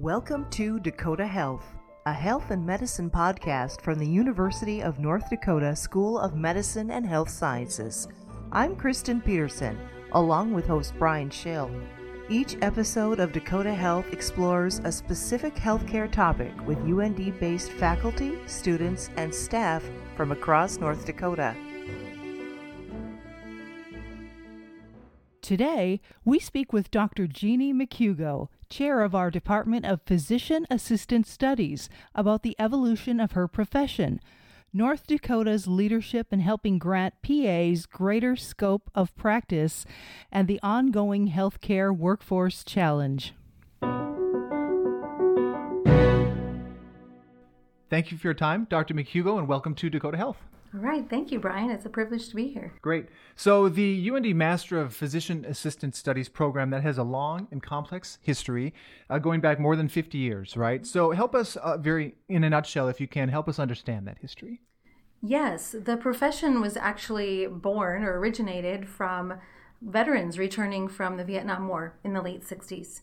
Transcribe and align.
Welcome 0.00 0.48
to 0.52 0.80
Dakota 0.80 1.26
Health, 1.26 1.76
a 2.06 2.12
health 2.14 2.50
and 2.52 2.64
medicine 2.64 3.10
podcast 3.10 3.82
from 3.82 3.98
the 3.98 4.08
University 4.08 4.82
of 4.82 4.98
North 4.98 5.28
Dakota 5.28 5.76
School 5.76 6.18
of 6.18 6.34
Medicine 6.34 6.90
and 6.90 7.04
Health 7.04 7.28
Sciences. 7.28 8.08
I'm 8.50 8.76
Kristen 8.76 9.20
Peterson, 9.20 9.78
along 10.12 10.54
with 10.54 10.66
host 10.66 10.94
Brian 10.98 11.28
Schill. 11.28 11.70
Each 12.30 12.56
episode 12.62 13.20
of 13.20 13.32
Dakota 13.32 13.74
Health 13.74 14.06
explores 14.10 14.78
a 14.84 14.90
specific 14.90 15.54
healthcare 15.54 16.10
topic 16.10 16.54
with 16.66 16.78
UND 16.78 17.38
based 17.38 17.70
faculty, 17.72 18.38
students, 18.46 19.10
and 19.18 19.34
staff 19.34 19.84
from 20.16 20.32
across 20.32 20.78
North 20.78 21.04
Dakota. 21.04 21.54
Today, 25.50 26.00
we 26.24 26.38
speak 26.38 26.72
with 26.72 26.92
Dr. 26.92 27.26
Jeanie 27.26 27.74
McHugo, 27.74 28.50
chair 28.68 29.02
of 29.02 29.16
our 29.16 29.32
Department 29.32 29.84
of 29.84 30.00
Physician 30.06 30.64
Assistant 30.70 31.26
Studies, 31.26 31.88
about 32.14 32.44
the 32.44 32.54
evolution 32.60 33.18
of 33.18 33.32
her 33.32 33.48
profession, 33.48 34.20
North 34.72 35.08
Dakota's 35.08 35.66
leadership 35.66 36.28
in 36.32 36.38
helping 36.38 36.78
grant 36.78 37.14
PAs 37.22 37.86
greater 37.86 38.36
scope 38.36 38.92
of 38.94 39.16
practice, 39.16 39.84
and 40.30 40.46
the 40.46 40.60
ongoing 40.62 41.32
healthcare 41.32 41.90
workforce 41.92 42.62
challenge. 42.62 43.34
Thank 47.90 48.12
you 48.12 48.18
for 48.18 48.28
your 48.28 48.34
time, 48.34 48.68
Dr. 48.70 48.94
McHugo, 48.94 49.36
and 49.36 49.48
welcome 49.48 49.74
to 49.74 49.90
Dakota 49.90 50.16
Health. 50.16 50.38
All 50.72 50.80
right. 50.80 51.08
Thank 51.10 51.32
you, 51.32 51.40
Brian. 51.40 51.68
It's 51.70 51.84
a 51.84 51.88
privilege 51.88 52.28
to 52.28 52.36
be 52.36 52.46
here. 52.46 52.72
Great. 52.80 53.06
So, 53.34 53.68
the 53.68 54.08
UND 54.08 54.36
Master 54.36 54.80
of 54.80 54.94
Physician 54.94 55.44
Assistant 55.44 55.96
Studies 55.96 56.28
program 56.28 56.70
that 56.70 56.84
has 56.84 56.96
a 56.96 57.02
long 57.02 57.48
and 57.50 57.60
complex 57.60 58.18
history 58.22 58.72
uh, 59.08 59.18
going 59.18 59.40
back 59.40 59.58
more 59.58 59.74
than 59.74 59.88
50 59.88 60.16
years, 60.16 60.56
right? 60.56 60.86
So, 60.86 61.10
help 61.10 61.34
us, 61.34 61.56
uh, 61.56 61.76
very 61.76 62.14
in 62.28 62.44
a 62.44 62.50
nutshell, 62.50 62.86
if 62.86 63.00
you 63.00 63.08
can, 63.08 63.30
help 63.30 63.48
us 63.48 63.58
understand 63.58 64.06
that 64.06 64.18
history. 64.18 64.60
Yes. 65.20 65.74
The 65.76 65.96
profession 65.96 66.60
was 66.60 66.76
actually 66.76 67.48
born 67.48 68.04
or 68.04 68.16
originated 68.18 68.88
from 68.88 69.40
veterans 69.82 70.38
returning 70.38 70.86
from 70.86 71.16
the 71.16 71.24
Vietnam 71.24 71.66
War 71.66 71.98
in 72.04 72.12
the 72.12 72.22
late 72.22 72.44
60s. 72.44 73.00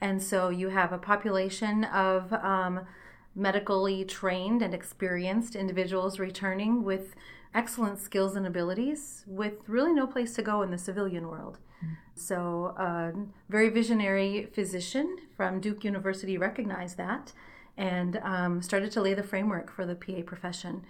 And 0.00 0.22
so, 0.22 0.48
you 0.48 0.70
have 0.70 0.90
a 0.90 0.98
population 0.98 1.84
of 1.84 2.32
um, 2.32 2.86
medically 3.34 4.04
trained 4.04 4.62
and 4.62 4.74
experienced 4.74 5.54
individuals 5.54 6.18
returning 6.18 6.82
with 6.82 7.14
excellent 7.54 7.98
skills 7.98 8.36
and 8.36 8.46
abilities 8.46 9.24
with 9.26 9.54
really 9.66 9.92
no 9.92 10.06
place 10.06 10.34
to 10.34 10.42
go 10.42 10.62
in 10.62 10.70
the 10.70 10.78
civilian 10.78 11.28
world. 11.28 11.58
Mm. 11.84 11.96
So, 12.14 12.74
a 12.76 13.12
very 13.48 13.68
visionary 13.68 14.48
physician 14.52 15.16
from 15.36 15.60
Duke 15.60 15.84
University 15.84 16.36
recognized 16.38 16.96
that 16.96 17.32
and 17.76 18.18
um, 18.18 18.62
started 18.62 18.92
to 18.92 19.00
lay 19.00 19.14
the 19.14 19.22
framework 19.22 19.70
for 19.70 19.86
the 19.86 19.94
PA 19.94 20.22
profession 20.24 20.84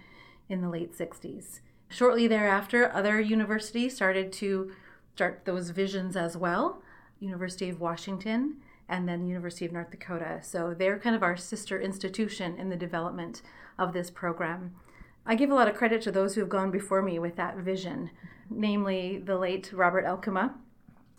in 0.49 0.61
the 0.61 0.69
late 0.69 0.97
60s. 0.97 1.61
Shortly 1.87 2.27
thereafter, 2.27 2.91
other 2.93 3.19
universities 3.19 3.95
started 3.95 4.31
to 4.33 4.71
start 5.15 5.45
those 5.45 5.69
visions 5.69 6.15
as 6.15 6.35
well. 6.35 6.81
University 7.19 7.69
of 7.69 7.79
Washington 7.79 8.57
and 8.91 9.07
then 9.07 9.21
the 9.21 9.27
University 9.27 9.65
of 9.65 9.71
North 9.71 9.89
Dakota. 9.89 10.41
So 10.43 10.75
they're 10.77 10.99
kind 10.99 11.15
of 11.15 11.23
our 11.23 11.37
sister 11.37 11.79
institution 11.79 12.57
in 12.57 12.69
the 12.69 12.75
development 12.75 13.41
of 13.79 13.93
this 13.93 14.11
program. 14.11 14.75
I 15.25 15.35
give 15.35 15.49
a 15.49 15.55
lot 15.55 15.69
of 15.69 15.75
credit 15.75 16.01
to 16.03 16.11
those 16.11 16.35
who 16.35 16.41
have 16.41 16.49
gone 16.49 16.71
before 16.71 17.01
me 17.01 17.17
with 17.17 17.37
that 17.37 17.55
vision, 17.57 18.11
namely 18.49 19.17
the 19.17 19.37
late 19.37 19.71
Robert 19.71 20.05
Eelkema, 20.05 20.53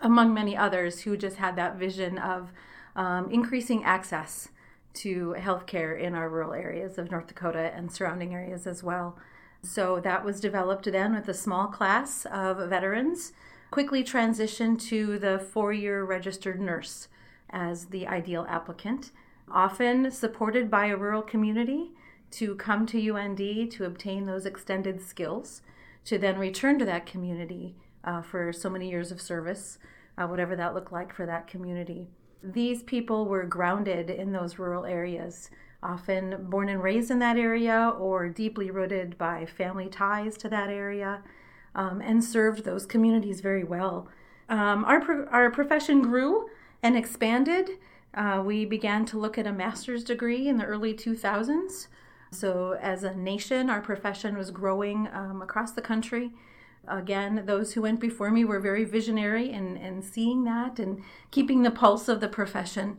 among 0.00 0.34
many 0.34 0.54
others 0.54 1.00
who 1.00 1.16
just 1.16 1.36
had 1.36 1.56
that 1.56 1.76
vision 1.76 2.18
of 2.18 2.52
um, 2.94 3.30
increasing 3.30 3.82
access 3.84 4.48
to 4.94 5.34
healthcare 5.38 5.98
in 5.98 6.14
our 6.14 6.28
rural 6.28 6.52
areas 6.52 6.98
of 6.98 7.10
North 7.10 7.28
Dakota 7.28 7.72
and 7.74 7.90
surrounding 7.90 8.34
areas 8.34 8.66
as 8.66 8.82
well. 8.82 9.16
So 9.62 9.98
that 10.00 10.24
was 10.24 10.40
developed 10.40 10.84
then 10.84 11.14
with 11.14 11.28
a 11.28 11.34
small 11.34 11.68
class 11.68 12.26
of 12.26 12.68
veterans, 12.68 13.32
quickly 13.70 14.04
transitioned 14.04 14.82
to 14.88 15.18
the 15.18 15.38
four 15.38 15.72
year 15.72 16.04
registered 16.04 16.60
nurse 16.60 17.08
as 17.52 17.86
the 17.86 18.06
ideal 18.06 18.46
applicant, 18.48 19.10
often 19.50 20.10
supported 20.10 20.70
by 20.70 20.86
a 20.86 20.96
rural 20.96 21.22
community 21.22 21.92
to 22.30 22.54
come 22.56 22.86
to 22.86 23.10
UND 23.10 23.70
to 23.70 23.84
obtain 23.84 24.26
those 24.26 24.46
extended 24.46 25.00
skills, 25.00 25.62
to 26.04 26.18
then 26.18 26.38
return 26.38 26.78
to 26.78 26.84
that 26.84 27.06
community 27.06 27.76
uh, 28.04 28.22
for 28.22 28.52
so 28.52 28.70
many 28.70 28.90
years 28.90 29.12
of 29.12 29.20
service, 29.20 29.78
uh, 30.16 30.26
whatever 30.26 30.56
that 30.56 30.74
looked 30.74 30.92
like 30.92 31.14
for 31.14 31.26
that 31.26 31.46
community. 31.46 32.08
These 32.42 32.82
people 32.82 33.26
were 33.26 33.44
grounded 33.44 34.10
in 34.10 34.32
those 34.32 34.58
rural 34.58 34.84
areas, 34.84 35.50
often 35.82 36.46
born 36.48 36.68
and 36.68 36.82
raised 36.82 37.10
in 37.10 37.18
that 37.20 37.36
area 37.36 37.92
or 37.98 38.28
deeply 38.28 38.70
rooted 38.70 39.18
by 39.18 39.46
family 39.46 39.88
ties 39.88 40.36
to 40.38 40.48
that 40.48 40.70
area, 40.70 41.22
um, 41.74 42.00
and 42.00 42.24
served 42.24 42.64
those 42.64 42.86
communities 42.86 43.40
very 43.40 43.64
well. 43.64 44.08
Um, 44.48 44.84
our, 44.84 45.00
pro- 45.00 45.26
our 45.26 45.50
profession 45.50 46.02
grew 46.02 46.48
and 46.82 46.96
expanded. 46.96 47.70
Uh, 48.14 48.42
we 48.44 48.64
began 48.64 49.04
to 49.06 49.18
look 49.18 49.38
at 49.38 49.46
a 49.46 49.52
master's 49.52 50.04
degree 50.04 50.48
in 50.48 50.58
the 50.58 50.64
early 50.64 50.92
2000s. 50.92 51.86
So, 52.30 52.78
as 52.80 53.04
a 53.04 53.14
nation, 53.14 53.70
our 53.70 53.80
profession 53.80 54.36
was 54.36 54.50
growing 54.50 55.08
um, 55.12 55.42
across 55.42 55.72
the 55.72 55.82
country. 55.82 56.32
Again, 56.88 57.44
those 57.46 57.72
who 57.74 57.82
went 57.82 58.00
before 58.00 58.30
me 58.30 58.44
were 58.44 58.58
very 58.58 58.84
visionary 58.84 59.50
in, 59.50 59.76
in 59.76 60.02
seeing 60.02 60.44
that 60.44 60.78
and 60.78 61.02
keeping 61.30 61.62
the 61.62 61.70
pulse 61.70 62.08
of 62.08 62.20
the 62.20 62.28
profession 62.28 62.98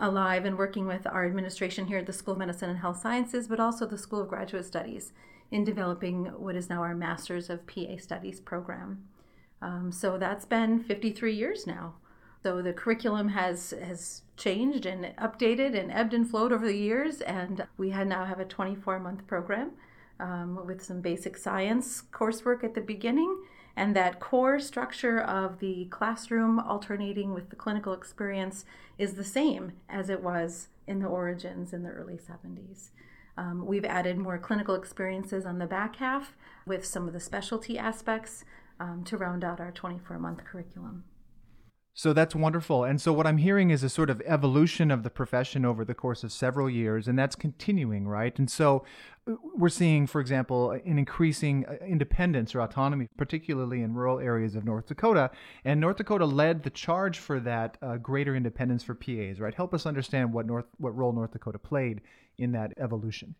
alive 0.00 0.44
and 0.44 0.56
working 0.56 0.86
with 0.86 1.06
our 1.06 1.26
administration 1.26 1.86
here 1.86 1.98
at 1.98 2.06
the 2.06 2.12
School 2.12 2.32
of 2.32 2.38
Medicine 2.38 2.70
and 2.70 2.78
Health 2.78 3.00
Sciences, 3.00 3.48
but 3.48 3.60
also 3.60 3.84
the 3.84 3.98
School 3.98 4.22
of 4.22 4.28
Graduate 4.28 4.64
Studies 4.64 5.12
in 5.50 5.64
developing 5.64 6.26
what 6.26 6.56
is 6.56 6.70
now 6.70 6.82
our 6.82 6.94
Masters 6.94 7.50
of 7.50 7.66
PA 7.66 7.96
Studies 7.98 8.40
program. 8.40 9.04
Um, 9.60 9.90
so 9.92 10.18
that's 10.18 10.44
been 10.44 10.78
53 10.78 11.34
years 11.34 11.66
now. 11.66 11.94
So 12.42 12.62
the 12.62 12.72
curriculum 12.72 13.28
has 13.28 13.74
has 13.82 14.22
changed 14.36 14.86
and 14.86 15.16
updated 15.16 15.78
and 15.78 15.90
ebbed 15.90 16.14
and 16.14 16.28
flowed 16.28 16.52
over 16.52 16.66
the 16.66 16.76
years, 16.76 17.20
and 17.20 17.66
we 17.76 17.90
now 17.90 18.24
have 18.24 18.38
a 18.38 18.44
24 18.44 19.00
month 19.00 19.26
program 19.26 19.72
um, 20.20 20.64
with 20.64 20.82
some 20.82 21.00
basic 21.00 21.36
science 21.36 22.02
coursework 22.12 22.62
at 22.62 22.74
the 22.74 22.80
beginning, 22.80 23.42
and 23.76 23.94
that 23.96 24.20
core 24.20 24.60
structure 24.60 25.20
of 25.20 25.58
the 25.58 25.86
classroom 25.86 26.60
alternating 26.60 27.34
with 27.34 27.50
the 27.50 27.56
clinical 27.56 27.92
experience 27.92 28.64
is 28.98 29.14
the 29.14 29.24
same 29.24 29.72
as 29.88 30.08
it 30.08 30.22
was 30.22 30.68
in 30.86 31.00
the 31.00 31.06
origins 31.06 31.72
in 31.72 31.82
the 31.82 31.90
early 31.90 32.16
70s. 32.16 32.90
Um, 33.36 33.66
we've 33.66 33.84
added 33.84 34.18
more 34.18 34.38
clinical 34.38 34.74
experiences 34.74 35.46
on 35.46 35.58
the 35.58 35.66
back 35.66 35.96
half 35.96 36.36
with 36.66 36.84
some 36.84 37.06
of 37.06 37.12
the 37.12 37.20
specialty 37.20 37.78
aspects 37.78 38.44
um, 38.80 39.04
to 39.04 39.16
round 39.16 39.44
out 39.44 39.60
our 39.60 39.70
24 39.70 40.18
month 40.18 40.44
curriculum. 40.44 41.04
So 41.98 42.12
that's 42.12 42.32
wonderful. 42.32 42.84
And 42.84 43.00
so 43.00 43.12
what 43.12 43.26
I'm 43.26 43.38
hearing 43.38 43.70
is 43.70 43.82
a 43.82 43.88
sort 43.88 44.08
of 44.08 44.22
evolution 44.24 44.92
of 44.92 45.02
the 45.02 45.10
profession 45.10 45.64
over 45.64 45.84
the 45.84 45.96
course 45.96 46.22
of 46.22 46.30
several 46.30 46.70
years, 46.70 47.08
and 47.08 47.18
that's 47.18 47.34
continuing, 47.34 48.06
right? 48.06 48.38
And 48.38 48.48
so 48.48 48.84
uh, 49.26 49.34
we're 49.56 49.68
seeing, 49.68 50.06
for 50.06 50.20
example, 50.20 50.70
an 50.70 50.96
increasing 50.96 51.66
uh, 51.66 51.84
independence 51.84 52.54
or 52.54 52.60
autonomy, 52.60 53.08
particularly 53.16 53.82
in 53.82 53.94
rural 53.94 54.20
areas 54.20 54.54
of 54.54 54.64
North 54.64 54.86
Dakota. 54.86 55.32
And 55.64 55.80
North 55.80 55.96
Dakota 55.96 56.24
led 56.24 56.62
the 56.62 56.70
charge 56.70 57.18
for 57.18 57.40
that 57.40 57.78
uh, 57.82 57.96
greater 57.96 58.36
independence 58.36 58.84
for 58.84 58.94
PAs, 58.94 59.40
right? 59.40 59.52
Help 59.52 59.74
us 59.74 59.84
understand 59.84 60.32
what 60.32 60.46
North 60.46 60.66
what 60.76 60.96
role 60.96 61.12
North 61.12 61.32
Dakota 61.32 61.58
played 61.58 62.00
in 62.38 62.52
that 62.52 62.74
evolution. 62.78 63.34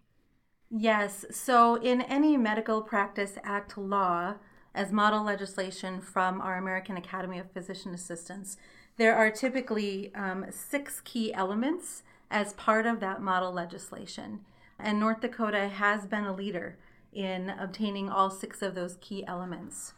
Yes. 0.69 1.25
So 1.30 1.76
in 1.76 2.02
any 2.02 2.36
Medical 2.36 2.82
Practice 2.82 3.38
Act 3.44 3.78
law, 3.78 4.34
as 4.74 4.92
model 4.92 5.24
legislation 5.24 6.00
from 6.00 6.40
our 6.40 6.56
American 6.56 6.96
Academy 6.96 7.38
of 7.38 7.50
Physician 7.50 7.94
Assistants. 7.94 8.56
There 8.96 9.14
are 9.14 9.31
typically 9.31 10.12
um, 10.14 10.46
six 10.50 11.00
key 11.04 11.32
elements 11.32 12.02
as 12.31 12.52
part 12.54 12.87
of 12.87 13.00
that 13.00 13.22
model 13.22 13.52
legislation. 13.52 14.40
And 14.78 15.00
North 15.00 15.20
Dakota 15.20 15.69
has 15.69 16.06
been 16.06 16.25
a 16.25 16.34
leader 16.34 16.76
in 17.12 17.50
obtaining 17.50 18.08
all 18.08 18.31
six 18.31 18.62
of 18.62 18.75
those 18.75 18.96
key 19.00 19.25
elements. 19.26 19.94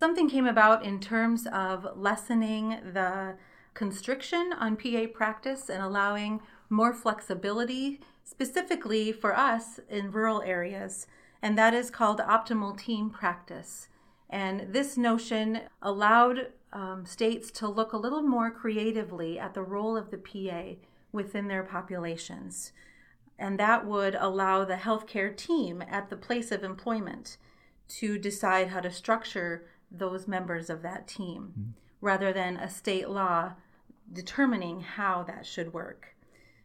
Something 0.00 0.28
came 0.28 0.46
about 0.46 0.84
in 0.84 1.00
terms 1.00 1.46
of 1.52 1.86
lessening 1.96 2.78
the 2.92 3.34
constriction 3.74 4.52
on 4.58 4.76
PA 4.76 5.06
practice 5.12 5.68
and 5.68 5.82
allowing 5.82 6.40
more 6.70 6.92
flexibility, 6.92 8.00
specifically 8.24 9.12
for 9.12 9.36
us 9.36 9.80
in 9.88 10.10
rural 10.10 10.42
areas, 10.42 11.06
and 11.42 11.56
that 11.56 11.74
is 11.74 11.90
called 11.90 12.18
optimal 12.20 12.76
team 12.78 13.10
practice. 13.10 13.88
And 14.30 14.72
this 14.72 14.96
notion 14.96 15.60
allowed 15.80 16.48
um, 16.72 17.06
states 17.06 17.50
to 17.52 17.68
look 17.68 17.92
a 17.92 17.98
little 17.98 18.22
more 18.22 18.50
creatively 18.50 19.38
at 19.38 19.54
the 19.54 19.62
role 19.62 19.96
of 19.96 20.10
the 20.10 20.18
PA 20.18 20.78
within 21.12 21.48
their 21.48 21.62
populations. 21.62 22.72
And 23.38 23.58
that 23.58 23.86
would 23.86 24.16
allow 24.16 24.64
the 24.64 24.74
healthcare 24.74 25.34
team 25.34 25.82
at 25.88 26.10
the 26.10 26.16
place 26.16 26.50
of 26.52 26.64
employment 26.64 27.36
to 27.88 28.18
decide 28.18 28.68
how 28.68 28.80
to 28.80 28.90
structure 28.90 29.66
those 29.90 30.28
members 30.28 30.68
of 30.68 30.82
that 30.82 31.06
team 31.06 31.52
mm-hmm. 31.52 31.70
rather 32.00 32.32
than 32.32 32.56
a 32.56 32.68
state 32.68 33.08
law 33.08 33.52
determining 34.12 34.80
how 34.80 35.22
that 35.22 35.46
should 35.46 35.72
work. 35.72 36.14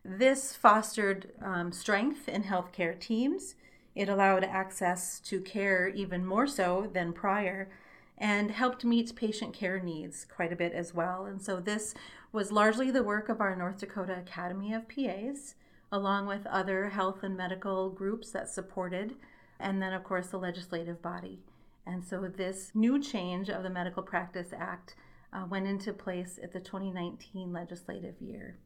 This 0.04 0.56
fostered 0.56 1.32
um, 1.42 1.72
strength 1.72 2.28
in 2.28 2.44
healthcare 2.44 3.00
teams. 3.00 3.56
It 3.96 4.10
allowed 4.10 4.44
access 4.44 5.20
to 5.22 5.40
care 5.42 5.88
even 5.88 6.26
more 6.26 6.48
so 6.48 6.90
than 6.92 7.14
prior 7.14 7.70
and 8.18 8.52
helped 8.52 8.86
meet 8.86 9.16
patient 9.16 9.54
care 9.54 9.80
needs 9.80 10.26
quite 10.26 10.54
a 10.54 10.56
bit 10.56 10.74
as 10.74 10.94
well. 10.94 11.26
And 11.26 11.42
so 11.42 11.60
this 11.60 11.94
was 12.32 12.52
largely 12.52 12.92
the 12.92 13.04
work 13.04 13.30
of 13.30 13.42
our 13.42 13.56
North 13.56 13.80
Dakota 13.80 14.18
Academy 14.18 14.74
of 14.74 14.88
PAs, 14.88 15.56
along 15.92 16.28
with 16.28 16.46
other 16.48 16.90
health 16.90 17.24
and 17.24 17.36
medical 17.36 17.90
groups 17.90 18.32
that 18.32 18.50
supported, 18.50 19.16
and 19.60 19.82
then, 19.82 19.94
of 19.94 20.04
course, 20.04 20.28
the 20.28 20.38
legislative 20.38 21.02
body. 21.02 21.40
And 21.86 22.04
so 22.04 22.22
this 22.28 22.72
new 22.74 23.02
change 23.02 23.50
of 23.50 23.64
the 23.64 23.70
Medical 23.70 24.04
Practice 24.04 24.54
Act 24.58 24.96
uh, 25.32 25.46
went 25.50 25.68
into 25.68 25.92
place 25.92 26.40
at 26.42 26.54
the 26.54 26.60
2019 26.60 27.52
legislative 27.52 28.16
year. 28.22 28.58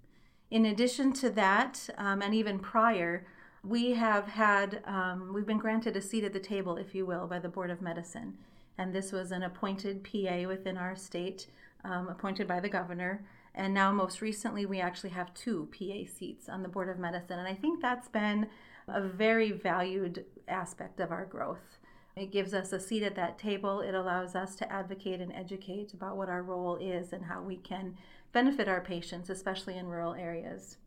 In 0.52 0.66
addition 0.66 1.14
to 1.14 1.30
that, 1.32 1.90
um, 1.98 2.22
and 2.22 2.34
even 2.34 2.60
prior, 2.60 3.26
we 3.64 3.94
have 3.94 4.28
had, 4.28 4.82
um, 4.86 5.32
we've 5.34 5.46
been 5.46 5.58
granted 5.58 5.96
a 5.96 6.02
seat 6.02 6.24
at 6.24 6.34
the 6.34 6.40
table, 6.40 6.78
if 6.78 6.94
you 6.94 7.06
will, 7.06 7.28
by 7.28 7.40
the 7.40 7.50
Board 7.50 7.70
of 7.70 7.82
Medicine. 7.82 8.38
And 8.78 8.94
this 8.94 9.12
was 9.12 9.32
an 9.32 9.44
appointed 9.44 10.04
PA 10.04 10.48
within 10.48 10.78
our 10.78 10.96
state, 10.96 11.48
um, 11.84 12.08
appointed 12.10 12.48
by 12.48 12.60
the 12.60 12.70
governor. 12.70 13.26
And 13.56 13.74
now, 13.74 13.92
most 13.92 14.22
recently, 14.22 14.66
we 14.66 14.80
actually 14.80 15.10
have 15.12 15.34
two 15.34 15.68
PA 15.72 16.06
seats 16.12 16.48
on 16.48 16.62
the 16.62 16.70
Board 16.70 16.90
of 16.90 17.00
Medicine. 17.00 17.40
And 17.40 17.48
I 17.48 17.56
think 17.56 17.82
that's 17.82 18.08
been 18.08 18.48
a 18.88 19.02
very 19.02 19.52
valued 19.52 20.26
aspect 20.48 21.00
of 21.00 21.12
our 21.12 21.26
growth. 21.26 21.80
It 22.16 22.32
gives 22.32 22.54
us 22.54 22.72
a 22.72 22.80
seat 22.80 23.04
at 23.04 23.16
that 23.16 23.38
table. 23.38 23.82
It 23.82 23.94
allows 23.94 24.36
us 24.36 24.56
to 24.58 24.72
advocate 24.72 25.22
and 25.22 25.34
educate 25.34 25.94
about 25.94 26.18
what 26.18 26.30
our 26.30 26.42
role 26.42 26.78
is 26.78 27.14
and 27.14 27.26
how 27.26 27.42
we 27.42 27.58
can 27.58 27.96
benefit 28.32 28.68
our 28.68 28.82
patients, 28.82 29.30
especially 29.30 29.78
in 29.78 29.88
rural 29.88 30.14
areas. 30.14 30.78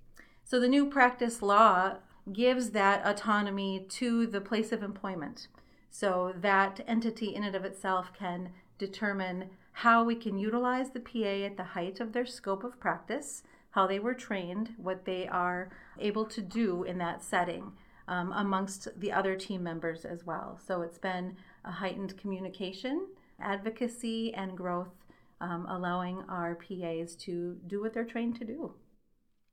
So 0.44 0.58
the 0.58 0.68
new 0.68 0.86
practice 0.86 1.42
law 1.42 1.96
gives 2.32 2.70
that 2.70 3.04
autonomy 3.04 3.86
to 3.88 4.26
the 4.26 4.40
place 4.40 4.72
of 4.72 4.82
employment. 4.82 5.48
So 5.90 6.32
that 6.40 6.80
entity 6.86 7.34
in 7.34 7.44
and 7.44 7.56
of 7.56 7.64
itself 7.64 8.12
can 8.16 8.50
determine 8.78 9.50
how 9.72 10.04
we 10.04 10.14
can 10.14 10.38
utilize 10.38 10.90
the 10.90 11.00
PA 11.00 11.46
at 11.46 11.56
the 11.56 11.64
height 11.64 12.00
of 12.00 12.12
their 12.12 12.26
scope 12.26 12.64
of 12.64 12.80
practice, 12.80 13.42
how 13.70 13.86
they 13.86 13.98
were 13.98 14.14
trained, 14.14 14.74
what 14.76 15.04
they 15.04 15.26
are 15.28 15.70
able 15.98 16.24
to 16.26 16.40
do 16.40 16.84
in 16.84 16.98
that 16.98 17.22
setting 17.22 17.72
um, 18.08 18.32
amongst 18.32 18.88
the 18.98 19.12
other 19.12 19.36
team 19.36 19.62
members 19.62 20.04
as 20.04 20.24
well. 20.24 20.58
So 20.66 20.82
it's 20.82 20.98
been 20.98 21.36
a 21.64 21.70
heightened 21.70 22.18
communication, 22.18 23.06
advocacy, 23.40 24.34
and 24.34 24.56
growth 24.56 24.92
um, 25.40 25.66
allowing 25.68 26.22
our 26.28 26.54
PAs 26.54 27.14
to 27.16 27.56
do 27.66 27.80
what 27.80 27.94
they're 27.94 28.04
trained 28.04 28.36
to 28.36 28.44
do. 28.44 28.74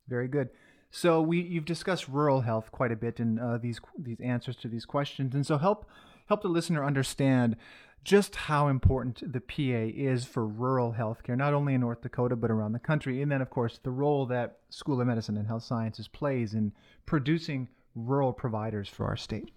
Very 0.08 0.28
good. 0.28 0.50
So 0.90 1.20
we 1.20 1.40
you've 1.40 1.64
discussed 1.64 2.08
rural 2.08 2.40
health 2.40 2.72
quite 2.72 2.92
a 2.92 2.96
bit 2.96 3.20
in 3.20 3.38
uh, 3.38 3.58
these 3.58 3.80
these 3.98 4.20
answers 4.20 4.56
to 4.56 4.68
these 4.68 4.86
questions, 4.86 5.34
and 5.34 5.46
so 5.46 5.58
help 5.58 5.86
help 6.26 6.42
the 6.42 6.48
listener 6.48 6.84
understand 6.84 7.56
just 8.04 8.36
how 8.36 8.68
important 8.68 9.32
the 9.32 9.40
PA 9.40 9.92
is 9.94 10.24
for 10.24 10.46
rural 10.46 10.94
healthcare, 10.98 11.36
not 11.36 11.52
only 11.52 11.74
in 11.74 11.80
North 11.80 12.00
Dakota 12.00 12.36
but 12.36 12.50
around 12.50 12.72
the 12.72 12.78
country, 12.78 13.20
and 13.20 13.30
then 13.30 13.42
of 13.42 13.50
course 13.50 13.78
the 13.82 13.90
role 13.90 14.24
that 14.26 14.58
School 14.70 15.00
of 15.00 15.06
Medicine 15.06 15.36
and 15.36 15.46
Health 15.46 15.64
Sciences 15.64 16.08
plays 16.08 16.54
in 16.54 16.72
producing 17.04 17.68
rural 17.94 18.32
providers 18.32 18.88
for 18.88 19.06
our 19.06 19.16
state. 19.16 19.50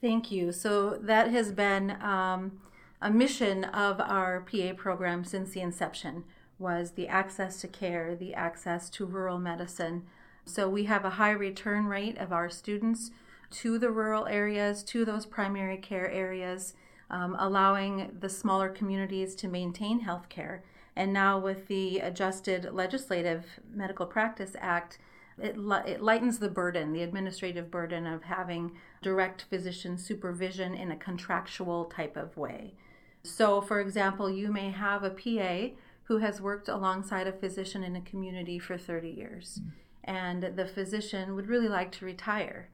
Thank 0.00 0.32
you. 0.32 0.50
So 0.50 0.98
that 1.02 1.30
has 1.30 1.52
been 1.52 1.90
um, 2.02 2.60
a 3.02 3.10
mission 3.10 3.64
of 3.64 4.00
our 4.00 4.40
PA 4.40 4.72
program 4.76 5.24
since 5.24 5.50
the 5.50 5.60
inception 5.60 6.24
was 6.58 6.92
the 6.92 7.08
access 7.08 7.60
to 7.60 7.68
care, 7.68 8.16
the 8.16 8.34
access 8.34 8.90
to 8.90 9.06
rural 9.06 9.38
medicine. 9.38 10.06
So 10.50 10.68
we 10.68 10.84
have 10.84 11.04
a 11.04 11.10
high 11.10 11.30
return 11.30 11.86
rate 11.86 12.18
of 12.18 12.32
our 12.32 12.50
students 12.50 13.10
to 13.50 13.78
the 13.78 13.90
rural 13.90 14.26
areas, 14.26 14.82
to 14.84 15.04
those 15.04 15.26
primary 15.26 15.76
care 15.76 16.10
areas, 16.10 16.74
um, 17.08 17.36
allowing 17.38 18.16
the 18.18 18.28
smaller 18.28 18.68
communities 18.68 19.34
to 19.36 19.48
maintain 19.48 20.00
health 20.00 20.28
care. 20.28 20.62
And 20.96 21.12
now 21.12 21.38
with 21.38 21.68
the 21.68 22.00
adjusted 22.00 22.68
legislative 22.72 23.46
Medical 23.72 24.06
Practice 24.06 24.56
Act, 24.58 24.98
it, 25.38 25.56
it 25.86 26.02
lightens 26.02 26.38
the 26.38 26.48
burden, 26.48 26.92
the 26.92 27.02
administrative 27.02 27.70
burden 27.70 28.06
of 28.06 28.24
having 28.24 28.72
direct 29.02 29.42
physician 29.42 29.96
supervision 29.96 30.74
in 30.74 30.90
a 30.90 30.96
contractual 30.96 31.86
type 31.86 32.16
of 32.16 32.36
way. 32.36 32.74
So, 33.22 33.60
for 33.60 33.80
example, 33.80 34.30
you 34.30 34.52
may 34.52 34.70
have 34.70 35.04
a 35.04 35.10
PA 35.10 35.74
who 36.04 36.18
has 36.18 36.40
worked 36.40 36.68
alongside 36.68 37.26
a 37.26 37.32
physician 37.32 37.84
in 37.84 37.94
a 37.94 38.00
community 38.00 38.58
for 38.58 38.76
30 38.76 39.08
years, 39.10 39.60
mm. 39.62 39.70
And 40.10 40.56
the 40.56 40.66
physician 40.66 41.36
would 41.36 41.46
really 41.46 41.68
like 41.68 41.92
to 41.92 42.04
retire. 42.04 42.68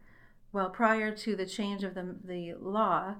Well, 0.52 0.70
prior 0.70 1.14
to 1.14 1.36
the 1.36 1.44
change 1.44 1.84
of 1.84 1.94
the, 1.94 2.16
the 2.24 2.54
law, 2.54 3.16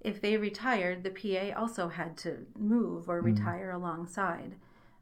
if 0.00 0.22
they 0.22 0.38
retired, 0.38 1.02
the 1.02 1.10
PA 1.10 1.60
also 1.60 1.88
had 1.88 2.16
to 2.18 2.46
move 2.58 3.10
or 3.10 3.20
mm. 3.20 3.26
retire 3.26 3.70
alongside. 3.70 4.54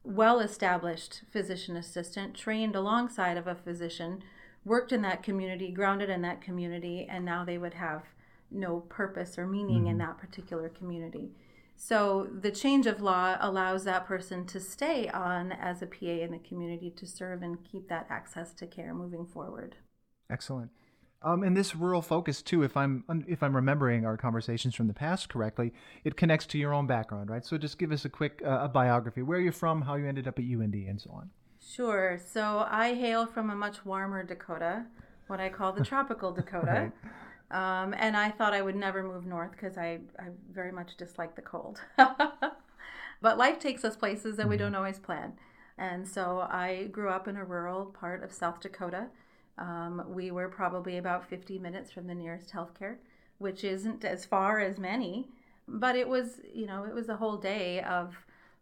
Well 0.02 0.40
established 0.40 1.22
physician 1.30 1.76
assistant, 1.76 2.34
trained 2.34 2.74
alongside 2.74 3.36
of 3.36 3.46
a 3.46 3.54
physician, 3.54 4.24
worked 4.64 4.90
in 4.90 5.02
that 5.02 5.22
community, 5.22 5.70
grounded 5.70 6.10
in 6.10 6.22
that 6.22 6.40
community, 6.40 7.06
and 7.08 7.24
now 7.24 7.44
they 7.44 7.58
would 7.58 7.74
have 7.74 8.02
no 8.50 8.80
purpose 8.80 9.38
or 9.38 9.46
meaning 9.46 9.84
mm. 9.84 9.90
in 9.90 9.98
that 9.98 10.18
particular 10.18 10.68
community. 10.68 11.30
So 11.76 12.28
the 12.40 12.50
change 12.50 12.86
of 12.86 13.02
law 13.02 13.36
allows 13.40 13.84
that 13.84 14.06
person 14.06 14.46
to 14.46 14.60
stay 14.60 15.08
on 15.08 15.52
as 15.52 15.82
a 15.82 15.86
PA 15.86 16.06
in 16.06 16.32
the 16.32 16.38
community 16.38 16.90
to 16.96 17.06
serve 17.06 17.42
and 17.42 17.62
keep 17.64 17.88
that 17.88 18.06
access 18.08 18.54
to 18.54 18.66
care 18.66 18.94
moving 18.94 19.26
forward. 19.26 19.76
Excellent. 20.30 20.70
Um, 21.22 21.42
and 21.42 21.56
this 21.56 21.74
rural 21.74 22.02
focus 22.02 22.42
too, 22.42 22.62
if 22.62 22.76
I'm 22.76 23.04
if 23.26 23.42
I'm 23.42 23.56
remembering 23.56 24.04
our 24.04 24.16
conversations 24.16 24.74
from 24.74 24.86
the 24.86 24.94
past 24.94 25.28
correctly, 25.28 25.72
it 26.04 26.16
connects 26.16 26.46
to 26.46 26.58
your 26.58 26.74
own 26.74 26.86
background, 26.86 27.30
right? 27.30 27.44
So 27.44 27.56
just 27.58 27.78
give 27.78 27.90
us 27.90 28.04
a 28.04 28.08
quick 28.08 28.42
uh, 28.44 28.60
a 28.62 28.68
biography, 28.68 29.22
where 29.22 29.40
you're 29.40 29.52
from, 29.52 29.82
how 29.82 29.94
you 29.96 30.06
ended 30.06 30.28
up 30.28 30.38
at 30.38 30.44
UND, 30.44 30.74
and 30.74 31.00
so 31.00 31.10
on. 31.10 31.30
Sure. 31.60 32.20
So 32.32 32.66
I 32.70 32.94
hail 32.94 33.26
from 33.26 33.50
a 33.50 33.56
much 33.56 33.84
warmer 33.84 34.22
Dakota, 34.22 34.84
what 35.26 35.40
I 35.40 35.48
call 35.48 35.72
the 35.72 35.84
tropical 35.84 36.32
Dakota. 36.34 36.66
right. 36.66 36.92
Um, 37.50 37.94
and 37.96 38.16
I 38.16 38.30
thought 38.30 38.54
I 38.54 38.62
would 38.62 38.76
never 38.76 39.02
move 39.02 39.24
north 39.24 39.52
because 39.52 39.78
I, 39.78 40.00
I 40.18 40.28
very 40.50 40.72
much 40.72 40.96
dislike 40.96 41.36
the 41.36 41.42
cold. 41.42 41.80
but 41.96 43.38
life 43.38 43.58
takes 43.58 43.84
us 43.84 43.96
places 43.96 44.36
that 44.36 44.48
we 44.48 44.56
don't 44.56 44.72
mm-hmm. 44.72 44.78
always 44.78 44.98
plan. 44.98 45.34
And 45.78 46.08
so 46.08 46.46
I 46.50 46.88
grew 46.90 47.10
up 47.10 47.28
in 47.28 47.36
a 47.36 47.44
rural 47.44 47.86
part 47.86 48.24
of 48.24 48.32
South 48.32 48.60
Dakota. 48.60 49.06
Um, 49.58 50.04
we 50.08 50.30
were 50.30 50.48
probably 50.48 50.98
about 50.98 51.28
50 51.28 51.58
minutes 51.58 51.92
from 51.92 52.06
the 52.06 52.14
nearest 52.14 52.52
healthcare, 52.52 52.96
which 53.38 53.62
isn't 53.62 54.04
as 54.04 54.24
far 54.24 54.58
as 54.60 54.78
many, 54.78 55.28
but 55.68 55.96
it 55.96 56.08
was, 56.08 56.40
you 56.52 56.66
know, 56.66 56.84
it 56.84 56.94
was 56.94 57.08
a 57.08 57.16
whole 57.16 57.36
day 57.36 57.80
of 57.82 58.16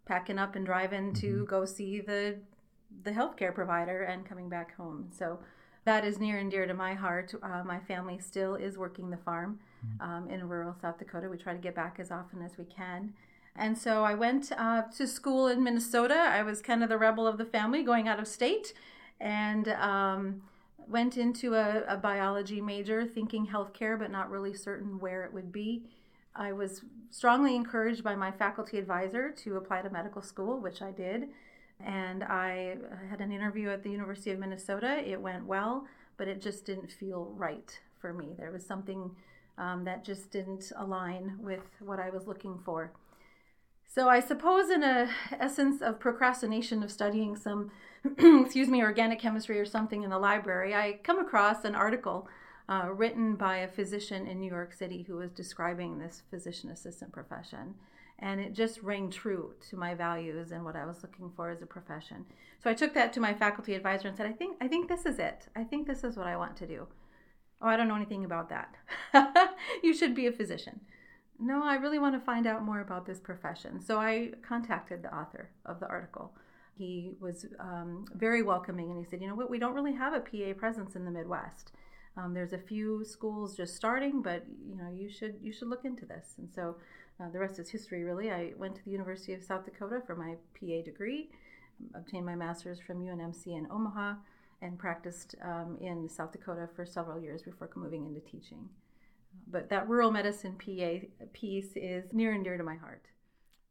packing 0.07 0.39
up 0.39 0.57
and 0.57 0.67
driving 0.67 1.13
to 1.15 1.27
mm-hmm. 1.27 1.45
go 1.45 1.65
see 1.65 2.01
the 2.01 2.37
the 3.03 3.11
healthcare 3.11 3.53
provider 3.53 4.03
and 4.03 4.25
coming 4.25 4.49
back 4.49 4.77
home. 4.77 5.09
So 5.11 5.41
that 5.85 6.05
is 6.05 6.19
near 6.19 6.39
and 6.39 6.51
dear 6.51 6.67
to 6.67 6.75
my 6.75 6.95
heart. 6.95 7.35
Uh, 7.43 7.63
my 7.65 7.79
family 7.79 8.19
still 8.19 8.55
is 8.55 8.79
working 8.79 9.11
the 9.11 9.17
farm 9.19 9.59
mm-hmm. 9.85 10.11
um, 10.11 10.31
in 10.31 10.49
rural 10.49 10.75
South 10.81 10.99
Dakota. 10.99 11.29
We 11.29 11.37
try 11.37 11.53
to 11.53 11.59
get 11.59 11.75
back 11.75 11.97
as 11.99 12.11
often 12.11 12.43
as 12.43 12.57
we 12.57 12.65
can. 12.65 13.13
And 13.57 13.79
so 13.79 14.03
I 14.03 14.15
went 14.15 14.51
uh, 14.57 14.83
to 14.97 15.07
school 15.07 15.47
in 15.47 15.63
Minnesota. 15.63 16.15
I 16.15 16.43
was 16.43 16.61
kind 16.61 16.83
of 16.83 16.89
the 16.89 16.99
rebel 16.99 17.27
of 17.27 17.39
the 17.39 17.45
family 17.45 17.83
going 17.83 18.09
out 18.09 18.19
of 18.19 18.27
state 18.27 18.73
and 19.21 19.69
um, 19.69 20.43
went 20.89 21.17
into 21.17 21.55
a, 21.55 21.85
a, 21.87 21.97
biology 21.97 22.61
major 22.61 23.07
thinking 23.07 23.47
healthcare, 23.47 23.97
but 23.97 24.11
not 24.11 24.29
really 24.29 24.55
certain 24.55 24.99
where 24.99 25.25
it 25.25 25.33
would 25.33 25.53
be. 25.53 25.85
I 26.35 26.53
was 26.53 26.83
strongly 27.11 27.55
encouraged 27.55 28.03
by 28.03 28.17
my 28.17 28.33
faculty 28.33 28.77
advisor 28.77 29.31
to 29.31 29.57
apply 29.57 29.83
to 29.83 29.91
medical 29.91 30.21
school, 30.21 30.59
which 30.59 30.83
I 30.83 30.91
did 30.91 31.29
and 31.81 32.25
I 32.25 32.77
had 33.11 33.21
an 33.21 33.33
interview 33.33 33.71
at 33.71 33.83
the 33.83 33.91
University 33.91 34.31
of 34.31 34.39
Minnesota. 34.39 35.03
It 35.05 35.21
went 35.21 35.47
well, 35.47 35.87
but 36.17 36.29
it 36.29 36.41
just 36.41 36.65
didn't 36.65 36.91
feel 36.91 37.33
right 37.37 37.79
for 38.01 38.13
me. 38.13 38.35
There 38.37 38.51
was 38.51 38.65
something 38.65 39.11
um, 39.59 39.85
that 39.85 40.05
just 40.05 40.31
didn't 40.31 40.73
align 40.77 41.39
with 41.41 41.65
what 41.81 42.01
I 42.01 42.11
was 42.11 42.27
looking 42.27 42.59
for. 42.65 42.93
So 43.87 44.09
I 44.09 44.21
suppose, 44.21 44.71
in 44.71 44.83
a 44.83 45.09
essence 45.39 45.81
of 45.81 46.01
procrastination 46.01 46.83
of 46.83 46.91
studying 46.91 47.37
some, 47.37 47.71
excuse 48.19 48.69
me, 48.69 48.83
organic 48.83 49.21
chemistry 49.21 49.61
or 49.61 49.67
something 49.67 50.03
in 50.03 50.11
the 50.11 50.19
library, 50.19 50.75
I 50.75 50.99
come 51.05 51.21
across 51.21 51.65
an 51.65 51.75
article 51.75 52.29
uh, 52.69 52.89
written 52.93 53.37
by 53.37 53.59
a 53.59 53.69
physician 53.69 54.27
in 54.27 54.41
New 54.41 54.51
York 54.51 54.73
City 54.73 55.03
who 55.03 55.17
was 55.17 55.31
describing 55.31 55.99
this 55.99 56.23
physician 56.31 56.71
assistant 56.71 57.13
profession 57.13 57.75
and 58.19 58.41
it 58.41 58.53
just 58.53 58.83
rang 58.83 59.11
true 59.11 59.55
to 59.69 59.77
my 59.77 59.95
values 59.95 60.53
and 60.53 60.65
what 60.65 60.77
I 60.77 60.87
was 60.87 61.03
looking 61.03 61.31
for 61.37 61.51
as 61.51 61.63
a 61.63 61.67
profession. 61.67 62.25
So 62.63 62.71
I 62.71 62.75
took 62.75 62.95
that 62.95 63.13
to 63.15 63.21
my 63.21 63.35
faculty 63.35 63.75
advisor 63.75 64.09
and 64.09 64.17
said, 64.17 64.27
"I 64.27 64.33
think 64.33 64.57
I 64.61 64.69
think 64.69 64.89
this 64.89 65.07
is 65.07 65.19
it. 65.19 65.49
I 65.57 65.65
think 65.65 65.87
this 65.87 66.05
is 66.05 66.17
what 66.17 66.27
I 66.27 66.37
want 66.37 66.57
to 66.59 66.67
do." 66.67 66.87
Oh, 67.61 67.69
I 67.69 67.77
don't 67.77 67.89
know 67.89 67.97
anything 67.97 68.25
about 68.25 68.51
that. 68.51 68.77
you 69.83 69.95
should 69.95 70.15
be 70.15 70.27
a 70.27 70.33
physician. 70.33 70.81
No, 71.39 71.65
I 71.65 71.75
really 71.75 71.99
want 71.99 72.15
to 72.15 72.25
find 72.25 72.47
out 72.47 72.65
more 72.65 72.81
about 72.81 73.07
this 73.07 73.19
profession. 73.19 73.81
So 73.81 73.99
I 73.99 74.33
contacted 74.47 75.03
the 75.03 75.15
author 75.15 75.51
of 75.67 75.81
the 75.81 75.89
article. 75.89 76.33
He 76.77 77.17
was 77.21 77.47
um, 77.59 78.05
very 78.15 78.43
welcoming 78.43 78.91
and 78.91 78.99
he 78.99 79.09
said, 79.09 79.21
You 79.21 79.29
know 79.29 79.35
what, 79.35 79.51
we 79.51 79.59
don't 79.59 79.75
really 79.75 79.95
have 79.95 80.13
a 80.13 80.21
PA 80.21 80.59
presence 80.59 80.97
in 80.97 81.05
the 81.05 81.11
Midwest. 81.11 81.73
Um, 82.17 82.35
there's 82.35 82.53
a 82.53 82.59
few 82.59 83.05
schools 83.05 83.57
just 83.57 83.75
starting, 83.75 84.23
but 84.23 84.45
you 84.69 84.77
know 84.77 84.89
you 84.89 85.11
should 85.11 85.37
you 85.43 85.53
should 85.53 85.69
look 85.69 85.85
into 85.85 86.07
this. 86.07 86.35
And 86.39 86.49
so 86.53 86.77
uh, 87.21 87.29
the 87.31 87.39
rest 87.39 87.59
is 87.59 87.71
history, 87.71 88.05
really. 88.05 88.31
I 88.31 88.53
went 88.57 88.75
to 88.77 88.85
the 88.85 88.91
University 88.91 89.35
of 89.35 89.43
South 89.43 89.65
Dakota 89.65 90.01
for 90.07 90.17
my 90.17 90.35
PA 90.59 90.83
degree, 90.85 91.31
obtained 91.95 92.27
my 92.27 92.35
master's 92.35 92.81
from 92.81 93.01
UNMC 93.01 93.47
in 93.47 93.67
Omaha, 93.71 94.15
and 94.63 94.79
practiced 94.79 95.35
um, 95.43 95.77
in 95.81 96.09
South 96.09 96.33
Dakota 96.33 96.69
for 96.75 96.85
several 96.85 97.21
years 97.21 97.43
before 97.43 97.71
moving 97.77 98.07
into 98.07 98.21
teaching. 98.21 98.69
But 99.49 99.69
that 99.69 99.89
rural 99.89 100.11
medicine 100.11 100.57
PA 100.59 101.07
piece 101.33 101.77
is 101.77 102.13
near 102.13 102.33
and 102.33 102.45
dear 102.45 102.57
to 102.57 102.65
my 102.65 102.77
heart. 102.77 103.03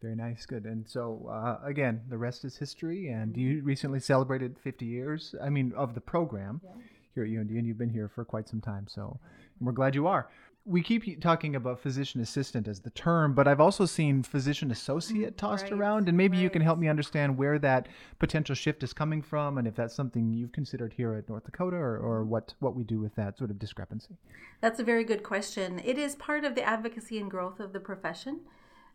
Very 0.01 0.15
nice, 0.15 0.45
good. 0.45 0.65
And 0.65 0.87
so, 0.87 1.29
uh, 1.31 1.65
again, 1.65 2.01
the 2.09 2.17
rest 2.17 2.43
is 2.43 2.57
history. 2.57 3.07
And 3.07 3.35
you 3.35 3.61
recently 3.63 3.99
celebrated 3.99 4.57
50 4.61 4.85
years, 4.85 5.33
I 5.41 5.49
mean, 5.49 5.73
of 5.75 5.95
the 5.95 6.01
program. 6.01 6.61
Yeah 6.63 6.71
here 7.13 7.23
at 7.23 7.29
UND, 7.29 7.49
and 7.51 7.67
you've 7.67 7.77
been 7.77 7.89
here 7.89 8.09
for 8.09 8.25
quite 8.25 8.47
some 8.47 8.61
time. 8.61 8.87
So 8.87 9.19
we're 9.59 9.71
glad 9.71 9.95
you 9.95 10.07
are. 10.07 10.29
We 10.65 10.81
keep 10.81 11.21
talking 11.21 11.55
about 11.55 11.81
physician 11.81 12.21
assistant 12.21 12.69
as 12.69 12.79
the 12.79 12.89
term, 12.91 13.33
but 13.33 13.49
I've 13.49 13.59
also 13.59 13.85
seen 13.85 14.23
physician 14.23 14.71
associate 14.71 15.37
tossed 15.37 15.65
right, 15.65 15.73
around, 15.73 16.07
and 16.07 16.17
maybe 16.17 16.37
right. 16.37 16.43
you 16.43 16.49
can 16.49 16.61
help 16.61 16.79
me 16.79 16.87
understand 16.87 17.37
where 17.37 17.59
that 17.59 17.89
potential 18.17 18.55
shift 18.55 18.81
is 18.81 18.93
coming 18.93 19.21
from, 19.21 19.57
and 19.57 19.67
if 19.67 19.75
that's 19.75 19.93
something 19.93 20.31
you've 20.31 20.53
considered 20.53 20.93
here 20.93 21.15
at 21.15 21.27
North 21.27 21.43
Dakota, 21.43 21.75
or, 21.75 21.97
or 21.97 22.23
what 22.23 22.53
what 22.59 22.75
we 22.75 22.85
do 22.85 22.99
with 22.99 23.13
that 23.15 23.37
sort 23.37 23.49
of 23.49 23.59
discrepancy. 23.59 24.15
That's 24.61 24.79
a 24.79 24.83
very 24.85 25.03
good 25.03 25.21
question. 25.21 25.81
It 25.83 25.97
is 25.97 26.15
part 26.15 26.45
of 26.45 26.55
the 26.55 26.63
advocacy 26.63 27.19
and 27.19 27.29
growth 27.29 27.59
of 27.59 27.73
the 27.73 27.81
profession. 27.81 28.39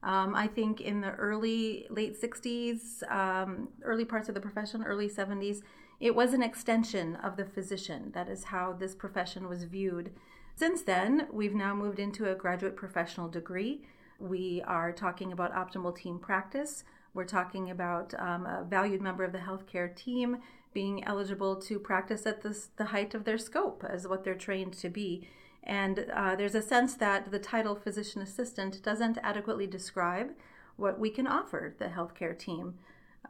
Um, 0.02 0.34
I 0.34 0.46
think 0.46 0.80
in 0.80 1.00
the 1.00 1.10
early, 1.10 1.86
late 1.90 2.20
60s, 2.20 3.02
um, 3.10 3.68
early 3.82 4.04
parts 4.04 4.28
of 4.28 4.34
the 4.34 4.40
profession, 4.40 4.84
early 4.84 5.08
70s, 5.08 5.60
it 6.00 6.14
was 6.14 6.32
an 6.32 6.42
extension 6.42 7.16
of 7.16 7.36
the 7.36 7.44
physician. 7.44 8.12
That 8.14 8.28
is 8.28 8.44
how 8.44 8.72
this 8.72 8.94
profession 8.94 9.48
was 9.48 9.64
viewed. 9.64 10.12
Since 10.58 10.82
then, 10.82 11.28
we've 11.30 11.54
now 11.54 11.72
moved 11.72 12.00
into 12.00 12.28
a 12.28 12.34
graduate 12.34 12.74
professional 12.74 13.28
degree. 13.28 13.82
We 14.18 14.60
are 14.66 14.90
talking 14.90 15.30
about 15.30 15.54
optimal 15.54 15.96
team 15.96 16.18
practice. 16.18 16.82
We're 17.14 17.26
talking 17.26 17.70
about 17.70 18.12
um, 18.18 18.44
a 18.44 18.66
valued 18.68 19.00
member 19.00 19.22
of 19.22 19.30
the 19.30 19.38
healthcare 19.38 19.94
team 19.94 20.38
being 20.74 21.04
eligible 21.04 21.54
to 21.54 21.78
practice 21.78 22.26
at 22.26 22.42
the 22.42 22.84
height 22.86 23.14
of 23.14 23.22
their 23.22 23.38
scope 23.38 23.84
as 23.88 24.08
what 24.08 24.24
they're 24.24 24.34
trained 24.34 24.72
to 24.78 24.88
be. 24.88 25.28
And 25.62 26.06
uh, 26.12 26.34
there's 26.34 26.56
a 26.56 26.62
sense 26.62 26.94
that 26.94 27.30
the 27.30 27.38
title 27.38 27.76
physician 27.76 28.20
assistant 28.20 28.82
doesn't 28.82 29.18
adequately 29.22 29.68
describe 29.68 30.32
what 30.74 30.98
we 30.98 31.10
can 31.10 31.28
offer 31.28 31.72
the 31.78 31.84
healthcare 31.84 32.36
team. 32.36 32.74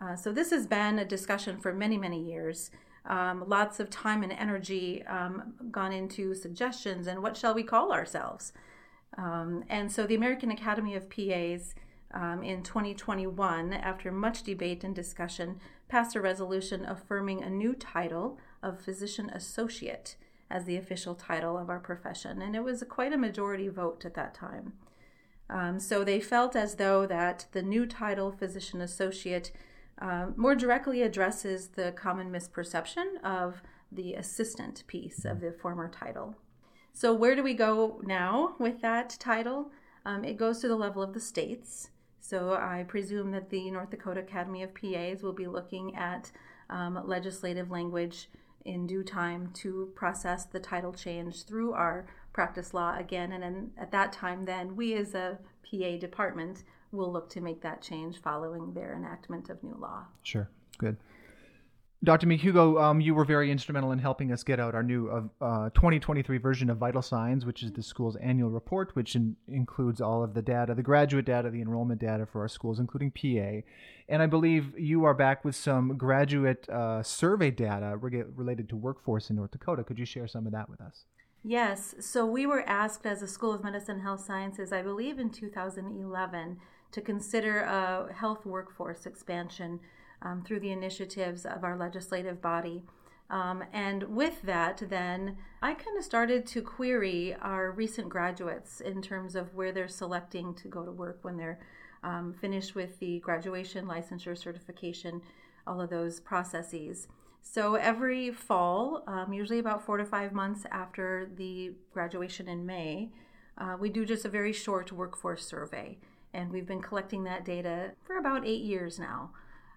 Uh, 0.00 0.16
so 0.16 0.32
this 0.32 0.48
has 0.48 0.66
been 0.66 0.98
a 0.98 1.04
discussion 1.04 1.58
for 1.58 1.74
many, 1.74 1.98
many 1.98 2.22
years. 2.22 2.70
Um, 3.08 3.44
lots 3.46 3.80
of 3.80 3.88
time 3.88 4.22
and 4.22 4.32
energy 4.32 5.02
um, 5.06 5.54
gone 5.70 5.92
into 5.92 6.34
suggestions 6.34 7.06
and 7.06 7.22
what 7.22 7.36
shall 7.36 7.54
we 7.54 7.62
call 7.62 7.90
ourselves. 7.90 8.52
Um, 9.16 9.64
and 9.68 9.90
so 9.90 10.06
the 10.06 10.14
American 10.14 10.50
Academy 10.50 10.94
of 10.94 11.08
PAs 11.08 11.74
um, 12.12 12.42
in 12.42 12.62
2021, 12.62 13.72
after 13.72 14.12
much 14.12 14.42
debate 14.42 14.84
and 14.84 14.94
discussion, 14.94 15.58
passed 15.88 16.14
a 16.16 16.20
resolution 16.20 16.84
affirming 16.84 17.42
a 17.42 17.50
new 17.50 17.74
title 17.74 18.38
of 18.62 18.80
physician 18.80 19.30
associate 19.30 20.16
as 20.50 20.64
the 20.64 20.76
official 20.76 21.14
title 21.14 21.56
of 21.56 21.68
our 21.68 21.78
profession. 21.78 22.42
And 22.42 22.54
it 22.54 22.62
was 22.62 22.84
quite 22.88 23.12
a 23.12 23.18
majority 23.18 23.68
vote 23.68 24.04
at 24.04 24.14
that 24.14 24.34
time. 24.34 24.74
Um, 25.50 25.80
so 25.80 26.04
they 26.04 26.20
felt 26.20 26.54
as 26.54 26.74
though 26.74 27.06
that 27.06 27.46
the 27.52 27.62
new 27.62 27.86
title, 27.86 28.30
physician 28.30 28.80
associate, 28.80 29.50
uh, 30.00 30.26
more 30.36 30.54
directly 30.54 31.02
addresses 31.02 31.68
the 31.68 31.92
common 31.92 32.30
misperception 32.30 33.22
of 33.22 33.62
the 33.90 34.14
assistant 34.14 34.84
piece 34.86 35.24
of 35.24 35.40
the 35.40 35.52
former 35.52 35.88
title. 35.88 36.36
So, 36.92 37.12
where 37.14 37.34
do 37.34 37.42
we 37.42 37.54
go 37.54 38.00
now 38.04 38.56
with 38.58 38.80
that 38.82 39.16
title? 39.18 39.70
Um, 40.04 40.24
it 40.24 40.36
goes 40.36 40.60
to 40.60 40.68
the 40.68 40.76
level 40.76 41.02
of 41.02 41.14
the 41.14 41.20
states. 41.20 41.90
So, 42.20 42.54
I 42.54 42.84
presume 42.86 43.30
that 43.32 43.50
the 43.50 43.70
North 43.70 43.90
Dakota 43.90 44.20
Academy 44.20 44.62
of 44.62 44.74
PAs 44.74 45.22
will 45.22 45.32
be 45.32 45.46
looking 45.46 45.96
at 45.96 46.30
um, 46.70 47.00
legislative 47.06 47.70
language 47.70 48.28
in 48.64 48.86
due 48.86 49.02
time 49.02 49.50
to 49.54 49.90
process 49.94 50.44
the 50.44 50.60
title 50.60 50.92
change 50.92 51.44
through 51.44 51.72
our 51.72 52.06
practice 52.32 52.74
law 52.74 52.96
again. 52.98 53.32
And 53.32 53.42
then 53.42 53.70
at 53.78 53.90
that 53.92 54.12
time, 54.12 54.44
then 54.44 54.76
we 54.76 54.94
as 54.94 55.14
a 55.14 55.38
PA 55.68 55.96
department 55.98 56.64
will 56.92 57.12
look 57.12 57.28
to 57.30 57.40
make 57.40 57.62
that 57.62 57.82
change 57.82 58.20
following 58.20 58.72
their 58.72 58.94
enactment 58.94 59.50
of 59.50 59.62
new 59.62 59.76
law. 59.78 60.04
Sure, 60.22 60.50
good. 60.78 60.96
Dr. 62.04 62.28
McHugo, 62.28 62.80
um, 62.80 63.00
you 63.00 63.12
were 63.12 63.24
very 63.24 63.50
instrumental 63.50 63.90
in 63.90 63.98
helping 63.98 64.30
us 64.30 64.44
get 64.44 64.60
out 64.60 64.72
our 64.72 64.84
new 64.84 65.08
uh, 65.40 65.70
2023 65.70 66.38
version 66.38 66.70
of 66.70 66.78
Vital 66.78 67.02
Signs, 67.02 67.44
which 67.44 67.64
is 67.64 67.72
the 67.72 67.82
school's 67.82 68.14
annual 68.16 68.50
report, 68.50 68.94
which 68.94 69.16
in, 69.16 69.34
includes 69.48 70.00
all 70.00 70.22
of 70.22 70.32
the 70.32 70.40
data, 70.40 70.76
the 70.76 70.82
graduate 70.82 71.24
data, 71.24 71.50
the 71.50 71.60
enrollment 71.60 72.00
data 72.00 72.24
for 72.24 72.42
our 72.42 72.48
schools, 72.48 72.78
including 72.78 73.10
PA. 73.10 73.66
And 74.08 74.22
I 74.22 74.26
believe 74.26 74.78
you 74.78 75.04
are 75.04 75.14
back 75.14 75.44
with 75.44 75.56
some 75.56 75.96
graduate 75.96 76.68
uh, 76.68 77.02
survey 77.02 77.50
data 77.50 77.96
related 77.96 78.68
to 78.68 78.76
workforce 78.76 79.28
in 79.28 79.34
North 79.34 79.50
Dakota. 79.50 79.82
Could 79.82 79.98
you 79.98 80.06
share 80.06 80.28
some 80.28 80.46
of 80.46 80.52
that 80.52 80.70
with 80.70 80.80
us? 80.80 81.04
Yes. 81.42 81.96
So 82.00 82.24
we 82.24 82.46
were 82.46 82.62
asked 82.68 83.06
as 83.06 83.22
a 83.22 83.26
School 83.26 83.52
of 83.52 83.64
Medicine 83.64 83.96
and 83.96 84.02
Health 84.02 84.24
Sciences, 84.24 84.72
I 84.72 84.82
believe 84.82 85.18
in 85.18 85.30
2011, 85.30 86.58
to 86.92 87.00
consider 87.00 87.60
a 87.60 88.12
health 88.12 88.46
workforce 88.46 89.06
expansion 89.06 89.80
um, 90.22 90.42
through 90.42 90.60
the 90.60 90.70
initiatives 90.70 91.44
of 91.44 91.64
our 91.64 91.76
legislative 91.76 92.40
body. 92.40 92.82
Um, 93.30 93.62
and 93.72 94.04
with 94.04 94.40
that, 94.42 94.82
then 94.88 95.36
I 95.60 95.74
kind 95.74 95.98
of 95.98 96.04
started 96.04 96.46
to 96.46 96.62
query 96.62 97.36
our 97.42 97.70
recent 97.70 98.08
graduates 98.08 98.80
in 98.80 99.02
terms 99.02 99.36
of 99.36 99.54
where 99.54 99.70
they're 99.70 99.86
selecting 99.88 100.54
to 100.54 100.68
go 100.68 100.84
to 100.84 100.90
work 100.90 101.18
when 101.22 101.36
they're 101.36 101.60
um, 102.02 102.32
finished 102.32 102.74
with 102.74 102.98
the 103.00 103.18
graduation, 103.20 103.86
licensure, 103.86 104.36
certification, 104.36 105.20
all 105.66 105.80
of 105.80 105.90
those 105.90 106.20
processes. 106.20 107.08
So 107.42 107.74
every 107.74 108.30
fall, 108.30 109.04
um, 109.06 109.32
usually 109.32 109.58
about 109.58 109.84
four 109.84 109.98
to 109.98 110.04
five 110.04 110.32
months 110.32 110.64
after 110.70 111.30
the 111.36 111.72
graduation 111.92 112.48
in 112.48 112.64
May, 112.64 113.10
uh, 113.58 113.76
we 113.78 113.90
do 113.90 114.06
just 114.06 114.24
a 114.24 114.28
very 114.28 114.52
short 114.52 114.92
workforce 114.92 115.44
survey. 115.44 115.98
And 116.34 116.50
we've 116.50 116.66
been 116.66 116.82
collecting 116.82 117.24
that 117.24 117.44
data 117.44 117.92
for 118.02 118.18
about 118.18 118.46
eight 118.46 118.62
years 118.62 118.98
now. 118.98 119.30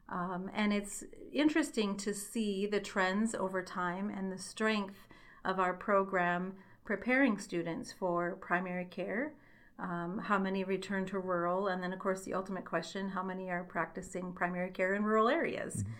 Um, 0.09 0.51
and 0.53 0.73
it's 0.73 1.03
interesting 1.31 1.95
to 1.97 2.13
see 2.13 2.65
the 2.67 2.81
trends 2.81 3.33
over 3.33 3.63
time 3.63 4.09
and 4.09 4.31
the 4.31 4.37
strength 4.37 5.07
of 5.45 5.59
our 5.59 5.73
program 5.73 6.53
preparing 6.83 7.37
students 7.37 7.91
for 7.91 8.35
primary 8.41 8.85
care. 8.85 9.33
Um, 9.79 10.19
how 10.23 10.37
many 10.37 10.63
return 10.63 11.05
to 11.07 11.19
rural? 11.19 11.69
And 11.69 11.81
then, 11.81 11.93
of 11.93 11.99
course, 11.99 12.23
the 12.23 12.33
ultimate 12.33 12.65
question 12.65 13.09
how 13.09 13.23
many 13.23 13.49
are 13.49 13.63
practicing 13.63 14.33
primary 14.33 14.69
care 14.69 14.93
in 14.93 15.03
rural 15.03 15.29
areas? 15.29 15.77
Mm-hmm. 15.77 15.91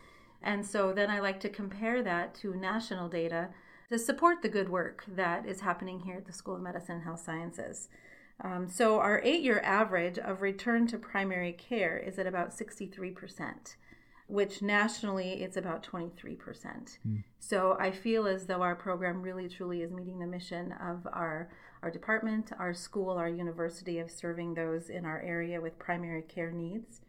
And 0.43 0.65
so 0.65 0.91
then 0.91 1.09
I 1.09 1.19
like 1.19 1.39
to 1.41 1.49
compare 1.49 2.03
that 2.03 2.35
to 2.35 2.55
national 2.55 3.09
data 3.09 3.49
to 3.89 3.99
support 3.99 4.41
the 4.41 4.49
good 4.49 4.69
work 4.69 5.03
that 5.07 5.45
is 5.45 5.61
happening 5.61 5.99
here 5.99 6.17
at 6.17 6.25
the 6.25 6.33
School 6.33 6.55
of 6.55 6.61
Medicine 6.61 6.95
and 6.95 7.03
Health 7.03 7.23
Sciences. 7.23 7.89
Um, 8.43 8.67
so 8.67 8.99
our 8.99 9.21
eight 9.23 9.43
year 9.43 9.61
average 9.63 10.17
of 10.17 10.41
return 10.41 10.87
to 10.87 10.97
primary 10.97 11.53
care 11.53 11.97
is 11.97 12.17
at 12.17 12.27
about 12.27 12.51
63%, 12.51 13.75
which 14.27 14.61
nationally 14.61 15.43
it's 15.43 15.57
about 15.57 15.85
23%. 15.85 16.37
Mm. 17.07 17.23
So 17.39 17.77
I 17.79 17.91
feel 17.91 18.27
as 18.27 18.47
though 18.47 18.61
our 18.61 18.75
program 18.75 19.21
really 19.21 19.47
truly 19.47 19.81
is 19.81 19.91
meeting 19.91 20.19
the 20.19 20.27
mission 20.27 20.71
of 20.73 21.07
our, 21.11 21.49
our 21.83 21.91
department, 21.91 22.51
our 22.57 22.73
school, 22.73 23.11
our 23.11 23.29
university 23.29 23.99
of 23.99 24.09
serving 24.09 24.55
those 24.55 24.89
in 24.89 25.05
our 25.05 25.21
area 25.21 25.61
with 25.61 25.77
primary 25.77 26.23
care 26.23 26.51
needs. 26.51 27.01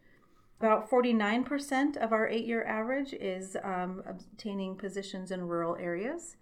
About 0.59 0.89
49% 0.89 1.97
of 1.97 2.13
our 2.13 2.27
eight 2.27 2.45
year 2.45 2.63
average 2.63 3.13
is 3.13 3.57
um, 3.63 4.01
obtaining 4.07 4.75
positions 4.75 5.31
in 5.31 5.47
rural 5.47 5.75
areas, 5.75 6.37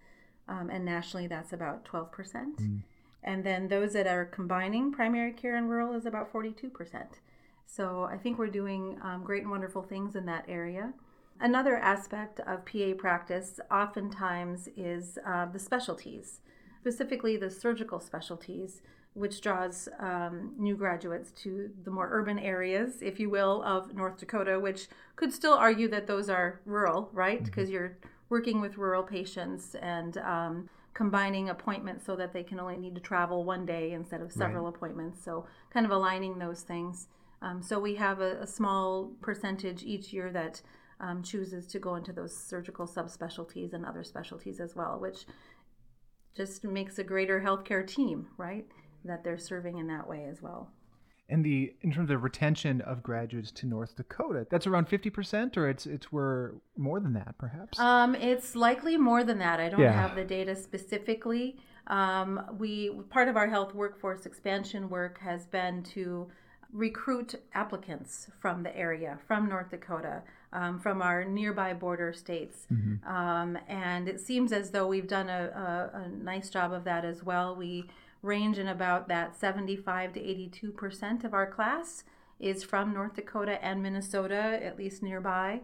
um, 0.48 0.70
and 0.70 0.86
nationally 0.86 1.28
that's 1.28 1.54
about 1.54 1.86
12%. 1.86 2.12
Mm. 2.12 2.82
And 3.24 3.44
then 3.44 3.68
those 3.68 3.94
that 3.94 4.08
are 4.08 4.26
combining 4.26 4.92
primary 4.92 5.32
care 5.32 5.56
and 5.56 5.70
rural 5.70 5.94
is 5.94 6.06
about 6.06 6.32
42%. 6.34 6.72
So 7.66 8.04
I 8.04 8.18
think 8.18 8.38
we're 8.38 8.48
doing 8.48 8.98
um, 9.04 9.24
great 9.24 9.44
and 9.44 9.52
wonderful 9.52 9.84
things 9.84 10.16
in 10.16 10.26
that 10.26 10.46
area. 10.48 10.94
Another 11.40 11.78
aspect 11.78 12.40
of 12.42 12.66
PA 12.66 12.94
practice 12.98 13.60
oftentimes 13.72 14.70
is 14.76 15.18
uh, 15.26 15.46
the 15.46 15.58
specialties, 15.58 16.42
specifically 16.80 17.38
the 17.38 17.50
surgical 17.50 18.00
specialties, 18.00 18.82
which 19.14 19.42
draws 19.42 19.90
um, 20.00 20.54
new 20.58 20.76
graduates 20.76 21.32
to 21.32 21.70
the 21.84 21.92
more 21.92 22.10
urban 22.12 22.40
areas, 22.40 23.02
if 23.02 23.20
you 23.20 23.30
will, 23.30 23.64
of 23.64 23.94
North 23.94 24.18
Dakota, 24.18 24.60
which 24.60 24.88
could 25.16 25.34
still 25.34 25.54
argue 25.54 25.88
that 25.90 26.08
those 26.08 26.30
are 26.30 26.62
rural, 26.66 27.10
right? 27.12 27.44
Because 27.44 27.68
mm-hmm. 27.68 27.74
you're 27.74 27.98
working 28.30 28.62
with 28.62 28.78
rural 28.78 29.04
patients 29.04 29.76
and 29.76 30.18
um, 30.20 30.70
combining 30.94 31.50
appointments 31.50 32.06
so 32.06 32.16
that 32.16 32.34
they 32.34 32.44
can 32.44 32.60
only 32.60 32.78
need 32.78 32.96
to 32.96 33.02
travel 33.02 33.44
one 33.44 33.66
day 33.66 33.92
instead 33.92 34.22
of 34.22 34.32
several 34.32 34.66
right. 34.66 34.76
appointments. 34.76 35.24
So, 35.24 35.46
kind 35.72 35.86
of 35.86 35.92
aligning 35.92 36.40
those 36.40 36.62
things. 36.62 37.08
Um, 37.42 37.62
so, 37.62 37.80
we 37.80 37.96
have 37.96 38.20
a, 38.20 38.42
a, 38.42 38.48
small 38.48 39.14
percentage 39.22 39.84
each 39.84 40.14
year 40.14 40.32
that 40.32 40.62
um, 41.00 41.24
chooses 41.24 41.66
to 41.68 41.80
go 41.80 41.96
into 41.96 42.14
those 42.14 42.36
surgical 42.36 42.88
subspecialties 42.88 43.74
and 43.74 43.86
other 43.86 44.04
specialties 44.04 44.60
as 44.60 44.76
well, 44.76 45.00
which 45.00 45.26
just 46.36 46.64
makes 46.64 47.00
a 47.00 47.04
greater 47.04 47.42
healthcare 47.42 47.86
team, 47.86 48.28
right? 48.38 48.66
That 49.04 49.24
they're 49.24 49.38
serving 49.38 49.78
in 49.78 49.88
that 49.88 50.08
way 50.08 50.26
as 50.30 50.42
well. 50.42 50.72
And 51.32 51.44
the 51.46 51.74
in 51.82 51.92
terms 51.92 52.12
of 52.12 52.24
retention 52.24 52.82
of 52.82 53.02
graduates 53.02 53.52
to 53.52 53.66
North 53.66 53.96
Dakota, 53.96 54.46
that's 54.52 54.68
around 54.68 54.90
fifty 54.90 55.10
percent, 55.10 55.58
or 55.58 55.70
it's 55.70 55.86
it's 55.86 56.12
we're 56.12 56.52
more 56.78 57.00
than 57.00 57.14
that, 57.14 57.36
perhaps. 57.38 57.80
Um, 57.80 58.16
it's 58.16 58.56
likely 58.56 58.98
more 58.98 59.24
than 59.24 59.40
that. 59.40 59.60
I 59.60 59.70
don't 59.70 59.80
yeah. 59.80 59.94
have 59.94 60.16
the 60.16 60.26
data 60.26 60.56
specifically. 60.56 61.58
Um, 61.88 62.42
we 62.60 62.90
part 63.10 63.30
of 63.30 63.38
our 63.38 63.48
health 63.48 63.74
workforce 63.74 64.26
expansion 64.26 64.90
work 64.90 65.20
has 65.22 65.46
been 65.46 65.84
to 65.96 66.28
recruit 66.74 67.36
applicants 67.54 68.30
from 68.40 68.64
the 68.64 68.76
area, 68.78 69.18
from 69.28 69.50
North 69.50 69.72
Dakota, 69.72 70.22
um, 70.54 70.80
from 70.80 71.02
our 71.02 71.24
nearby 71.24 71.74
border 71.74 72.14
states. 72.14 72.68
Mm-hmm. 72.72 73.08
Um, 73.08 73.58
and 73.68 74.08
it 74.08 74.20
seems 74.20 74.52
as 74.52 74.72
though 74.72 74.88
we've 74.88 75.08
done 75.08 75.30
a, 75.30 75.90
a, 75.94 76.00
a, 76.00 76.10
nice 76.10 76.50
job 76.50 76.72
of 76.74 76.84
that 76.86 77.06
as 77.06 77.24
well. 77.24 77.56
We 77.56 77.86
range 78.22 78.58
in 78.58 78.68
about 78.68 79.08
that 79.08 79.36
75 79.36 80.14
to 80.14 80.20
82 80.20 80.72
percent 80.72 81.24
of 81.24 81.34
our 81.34 81.50
class 81.50 82.04
is 82.40 82.64
from 82.64 82.94
North 82.94 83.16
Dakota 83.16 83.64
and 83.64 83.82
Minnesota, 83.82 84.60
at 84.64 84.78
least 84.78 85.04
nearby. 85.04 85.62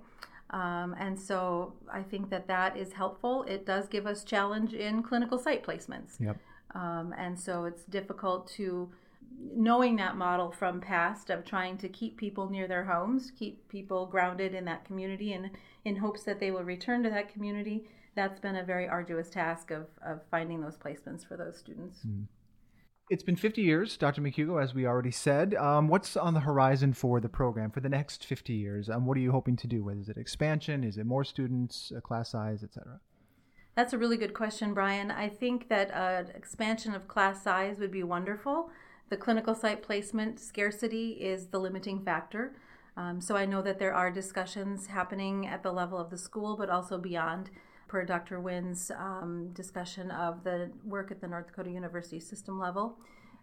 Um, 0.52 0.96
and 0.98 1.20
so 1.20 1.74
I 1.92 2.04
think 2.04 2.30
that 2.30 2.48
that 2.48 2.78
is 2.78 2.94
helpful. 2.94 3.44
It 3.44 3.66
does 3.66 3.88
give 3.88 4.06
us 4.06 4.24
challenge 4.24 4.74
in 4.74 5.04
clinical 5.04 5.38
site 5.38 5.66
placements. 5.66 6.20
Yep. 6.20 6.38
Um, 6.74 7.14
and 7.18 7.38
so 7.38 7.66
it's 7.66 7.84
difficult 7.84 8.48
to 8.52 8.90
knowing 9.56 9.96
that 9.98 10.16
model 10.16 10.52
from 10.52 10.80
past 10.80 11.30
of 11.30 11.46
trying 11.46 11.78
to 11.78 11.90
keep 11.90 12.18
people 12.18 12.50
near 12.50 12.68
their 12.68 12.86
homes, 12.86 13.32
keep 13.38 13.68
people 13.70 14.06
grounded 14.06 14.54
in 14.54 14.66
that 14.66 14.86
community, 14.86 15.34
and 15.34 15.52
in 15.86 15.98
hopes 15.98 16.24
that 16.24 16.40
they 16.40 16.52
will 16.52 16.64
return 16.64 17.04
to 17.04 17.10
that 17.10 17.32
community. 17.32 17.88
That's 18.16 18.40
been 18.40 18.56
a 18.56 18.64
very 18.64 18.88
arduous 18.88 19.30
task 19.30 19.70
of, 19.72 19.88
of 20.04 20.22
finding 20.32 20.62
those 20.62 20.76
placements 20.76 21.28
for 21.28 21.38
those 21.38 21.58
students. 21.58 22.00
Mm. 22.08 22.26
It's 23.10 23.24
been 23.24 23.38
50 23.38 23.62
years, 23.62 23.96
Dr. 23.96 24.22
McHugo, 24.22 24.62
as 24.62 24.74
we 24.74 24.86
already 24.86 25.12
said. 25.12 25.56
Um, 25.56 25.88
what's 25.88 26.18
on 26.18 26.34
the 26.34 26.42
horizon 26.42 26.92
for 26.92 27.22
the 27.22 27.30
program 27.30 27.72
for 27.72 27.80
the 27.80 27.88
next 27.88 28.26
50 28.26 28.52
years? 28.52 28.90
Um, 28.90 29.06
what 29.06 29.16
are 29.16 29.22
you 29.22 29.32
hoping 29.32 29.56
to 29.58 29.68
do? 29.68 29.88
Is 29.88 30.10
it 30.10 30.18
expansion? 30.18 30.84
Is 30.84 30.98
it 30.98 31.06
more 31.06 31.24
students, 31.24 31.94
class 32.04 32.32
size, 32.32 32.64
etc.? 32.64 33.00
That's 33.76 33.94
a 33.94 33.98
really 33.98 34.18
good 34.18 34.34
question, 34.34 34.74
Brian. 34.74 35.10
I 35.10 35.30
think 35.30 35.70
that 35.70 35.90
uh, 35.94 36.30
expansion 36.36 36.94
of 36.94 37.08
class 37.08 37.42
size 37.42 37.80
would 37.80 37.92
be 37.92 38.04
wonderful. 38.04 38.72
The 39.10 39.16
clinical 39.16 39.56
site 39.56 39.82
placement 39.82 40.42
scarcity 40.42 41.12
is 41.12 41.48
the 41.48 41.60
limiting 41.60 42.04
factor. 42.04 42.58
Um, 42.98 43.22
so 43.22 43.38
I 43.38 43.46
know 43.46 43.62
that 43.62 43.80
there 43.80 43.94
are 43.94 44.12
discussions 44.12 44.88
happening 44.88 45.48
at 45.48 45.64
the 45.64 45.72
level 45.72 45.98
of 45.98 46.10
the 46.10 46.18
school, 46.18 46.58
but 46.58 46.70
also 46.70 46.98
beyond, 46.98 47.52
per 47.88 48.03
Dr. 48.03 48.39
Wynne's 48.39 48.91
um, 48.91 49.51
discussion 49.53 50.12
of 50.12 50.44
the 50.44 50.72
work 50.84 51.12
at 51.12 51.22
the 51.22 51.27
North 51.27 51.48
Dakota 51.48 51.70
University 51.70 52.20
system 52.20 52.60
level. 52.60 52.98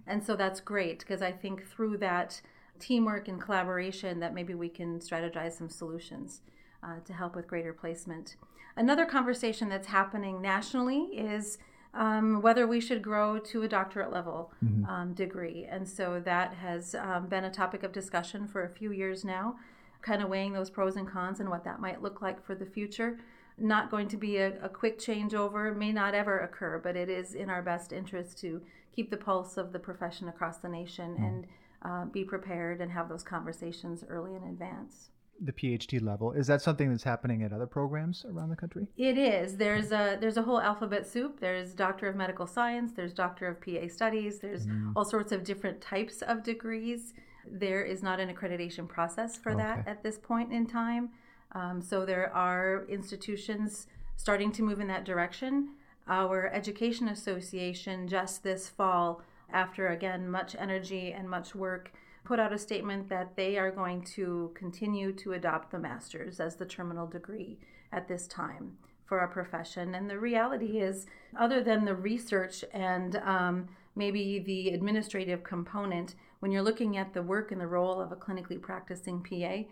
And 0.07 0.25
so 0.25 0.37
that's 0.37 0.61
great 0.61 1.01
because 1.01 1.23
I 1.23 1.33
think 1.33 1.67
through 1.67 1.99
that 1.99 2.41
teamwork 2.79 3.29
and 3.29 3.41
collaboration 3.41 4.21
that 4.21 4.35
maybe 4.35 4.55
we 4.55 4.69
can 4.69 4.99
strategize 4.99 5.53
some 5.53 5.71
solutions 5.71 6.41
uh, 6.83 7.01
to 7.05 7.13
help 7.13 7.37
with 7.37 7.47
greater 7.47 7.73
placement. 7.73 8.37
Another 8.77 9.07
conversation 9.07 9.69
that's 9.69 9.87
happening 9.87 10.43
nationally 10.43 11.05
is 11.17 11.59
um, 11.95 12.43
whether 12.43 12.67
we 12.67 12.81
should 12.81 13.03
grow 13.03 13.39
to 13.39 13.63
a 13.63 13.69
doctorate 13.69 14.13
level 14.13 14.53
mm-hmm. 14.65 14.85
um, 14.87 15.15
degree. 15.15 15.67
And 15.71 15.89
so 15.89 16.21
that 16.25 16.55
has 16.55 16.95
um, 16.97 17.29
been 17.29 17.45
a 17.45 17.51
topic 17.51 17.85
of 17.85 17.93
discussion 17.93 18.49
for 18.49 18.65
a 18.65 18.69
few 18.69 18.91
years 18.91 19.25
now, 19.25 19.57
kind 20.03 20.23
of 20.23 20.29
weighing 20.29 20.53
those 20.53 20.71
pros 20.71 20.97
and 20.97 21.09
cons 21.09 21.41
and 21.41 21.49
what 21.49 21.65
that 21.65 21.81
might 21.81 22.03
look 22.03 22.21
like 22.21 22.45
for 22.45 22.55
the 22.55 22.67
future. 22.67 23.19
Not 23.57 23.91
going 23.91 24.09
to 24.09 24.17
be 24.17 24.39
a, 24.39 24.61
a 24.63 24.69
quick 24.69 24.99
changeover, 24.99 25.77
may 25.77 25.93
not 25.93 26.15
ever 26.15 26.41
occur, 26.41 26.81
but 26.83 26.97
it 26.97 27.09
is 27.09 27.35
in 27.35 27.49
our 27.49 27.63
best 27.63 27.93
interest 27.93 28.39
to 28.39 28.63
keep 28.93 29.11
the 29.11 29.17
pulse 29.17 29.57
of 29.57 29.73
the 29.73 29.79
profession 29.79 30.29
across 30.29 30.59
the 30.59 30.69
nation 30.69 31.15
mm-hmm. 31.15 31.25
and 31.25 31.47
uh, 31.83 32.05
be 32.07 32.25
prepared 32.25 32.81
and 32.81 32.91
have 32.91 33.09
those 33.09 33.23
conversations 33.23 34.05
early 34.09 34.35
in 34.35 34.43
advance 34.45 35.11
the 35.41 35.53
PhD 35.53 36.03
level. 36.03 36.33
Is 36.33 36.47
that 36.47 36.63
something 36.63 36.91
that's 36.91 37.03
happening 37.03 37.43
at 37.43 37.53
other 37.53 37.67
programs 37.67 38.25
around 38.29 38.51
the 38.51 38.57
country? 38.57 38.87
It 38.97 39.19
is. 39.19 39.57
There's 39.57 39.93
a 39.93 40.17
there's 40.21 40.37
a 40.37 40.43
whole 40.43 40.61
alphabet 40.61 41.07
soup. 41.07 41.41
There's 41.41 41.75
Doctor 41.75 42.09
of 42.09 42.17
Medical 42.17 42.47
Science. 42.47 42.93
There's 42.93 43.13
Doctor 43.13 43.49
of 43.49 43.61
PA 43.61 43.89
Studies. 43.89 44.39
There's 44.39 44.67
mm. 44.67 44.93
all 44.95 45.05
sorts 45.05 45.33
of 45.33 45.45
different 45.45 45.81
types 45.81 46.23
of 46.23 46.43
degrees. 46.43 47.15
There 47.47 47.83
is 47.83 48.03
not 48.03 48.21
an 48.21 48.35
accreditation 48.35 48.89
process 48.89 49.37
for 49.37 49.53
okay. 49.53 49.63
that 49.63 49.89
at 49.89 50.03
this 50.03 50.19
point 50.19 50.53
in 50.53 50.67
time. 50.67 51.11
Um, 51.55 51.81
so 51.81 52.05
there 52.05 52.35
are 52.35 52.85
institutions 52.89 53.87
starting 54.17 54.53
to 54.53 54.63
move 54.63 54.81
in 54.81 54.89
that 54.89 55.05
direction. 55.05 55.71
Our 56.09 56.49
Education 56.49 57.09
Association 57.09 58.09
just 58.09 58.43
this 58.43 58.69
fall, 58.69 59.23
after 59.53 59.89
again 59.89 60.31
much 60.31 60.57
energy 60.59 61.13
and 61.13 61.29
much 61.29 61.55
work 61.55 61.93
put 62.25 62.41
out 62.41 62.53
a 62.53 62.59
statement 62.59 63.09
that 63.11 63.37
they 63.37 63.59
are 63.59 63.71
going 63.71 64.03
to 64.03 64.51
continue 64.55 65.13
to 65.13 65.33
adopt 65.33 65.71
the 65.71 65.79
master's 65.79 66.41
as 66.41 66.57
the 66.57 66.65
terminal 66.65 67.07
degree 67.07 67.59
at 67.93 68.09
this 68.09 68.27
time 68.27 68.77
for 69.05 69.21
our 69.21 69.29
profession. 69.29 69.95
And 69.95 70.09
the 70.09 70.19
reality 70.19 70.81
is, 70.81 71.07
other 71.39 71.63
than 71.63 71.85
the 71.85 71.95
research 71.95 72.65
and 72.73 73.17
um, 73.17 73.69
maybe 73.95 74.39
the 74.39 74.71
administrative 74.71 75.45
component, 75.45 76.15
when 76.41 76.51
you're 76.51 76.63
looking 76.63 76.97
at 76.97 77.13
the 77.13 77.23
work 77.23 77.53
and 77.53 77.61
the 77.61 77.67
role 77.67 78.01
of 78.01 78.11
a 78.11 78.17
clinically 78.17 78.61
practicing 78.61 79.23
PA, 79.23 79.69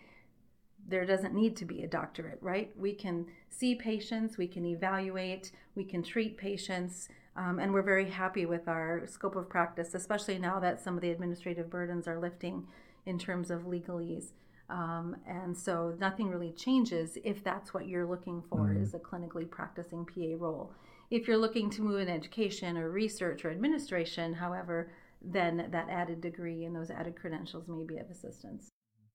there 0.88 1.07
doesn't 1.07 1.35
need 1.35 1.57
to 1.57 1.64
be 1.64 1.83
a 1.83 1.88
doctorate, 1.88 2.38
right? 2.40 2.73
We 2.77 2.92
can 2.92 3.27
see 3.49 3.75
patients, 3.75 4.37
we 4.37 4.49
can 4.49 4.64
evaluate, 4.64 5.53
we 5.75 5.85
can 5.85 6.03
treat 6.03 6.37
patients, 6.37 7.09
um, 7.37 7.59
and 7.59 7.73
we're 7.73 7.83
very 7.83 8.11
happy 8.11 8.47
with 8.47 8.68
our 8.68 9.07
scope 9.07 9.37
of 9.37 9.49
practice, 9.49 9.95
especially 9.95 10.38
now 10.38 10.59
that 10.61 10.81
some 10.81 10.97
of 10.97 11.01
the 11.01 11.11
administrative 11.11 11.71
burdens 11.71 12.07
are 12.07 12.18
lifting 12.18 12.66
in 13.07 13.18
terms 13.18 13.51
of 13.51 13.62
legalese. 13.62 14.33
Um, 14.68 15.16
and 15.27 15.57
so 15.57 15.95
nothing 15.99 16.29
really 16.29 16.53
changes 16.53 17.18
if 17.25 17.42
that's 17.45 17.75
what 17.75 17.87
you're 17.87 18.07
looking 18.07 18.42
for 18.49 18.68
mm-hmm. 18.68 18.83
is 18.83 18.95
a 18.95 18.99
clinically 18.99 19.49
practicing 19.49 20.07
PA 20.07 20.37
role. 20.37 20.73
If 21.11 21.29
you're 21.29 21.38
looking 21.38 21.68
to 21.71 21.83
move 21.83 22.01
in 22.01 22.09
education 22.09 22.79
or 22.79 22.90
research 22.90 23.45
or 23.45 23.51
administration, 23.51 24.33
however, 24.33 24.90
then 25.21 25.68
that 25.71 25.88
added 25.90 26.21
degree 26.21 26.64
and 26.64 26.75
those 26.75 26.90
added 26.90 27.16
credentials 27.16 27.68
may 27.68 27.85
be 27.85 27.99
of 27.99 28.11
assistance. 28.11 28.71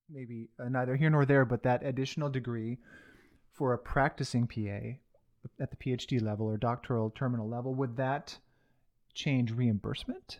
Maybe 0.09 0.49
uh, 0.59 0.69
neither 0.69 0.95
here 0.95 1.09
nor 1.09 1.25
there, 1.25 1.45
but 1.45 1.63
that 1.63 1.83
additional 1.83 2.29
degree 2.29 2.77
for 3.53 3.73
a 3.73 3.77
practicing 3.77 4.47
PA 4.47 4.97
at 5.59 5.71
the 5.71 5.77
PhD 5.77 6.21
level 6.21 6.45
or 6.45 6.57
doctoral 6.57 7.09
terminal 7.09 7.49
level, 7.49 7.73
would 7.75 7.97
that 7.97 8.37
change 9.13 9.51
reimbursement 9.51 10.39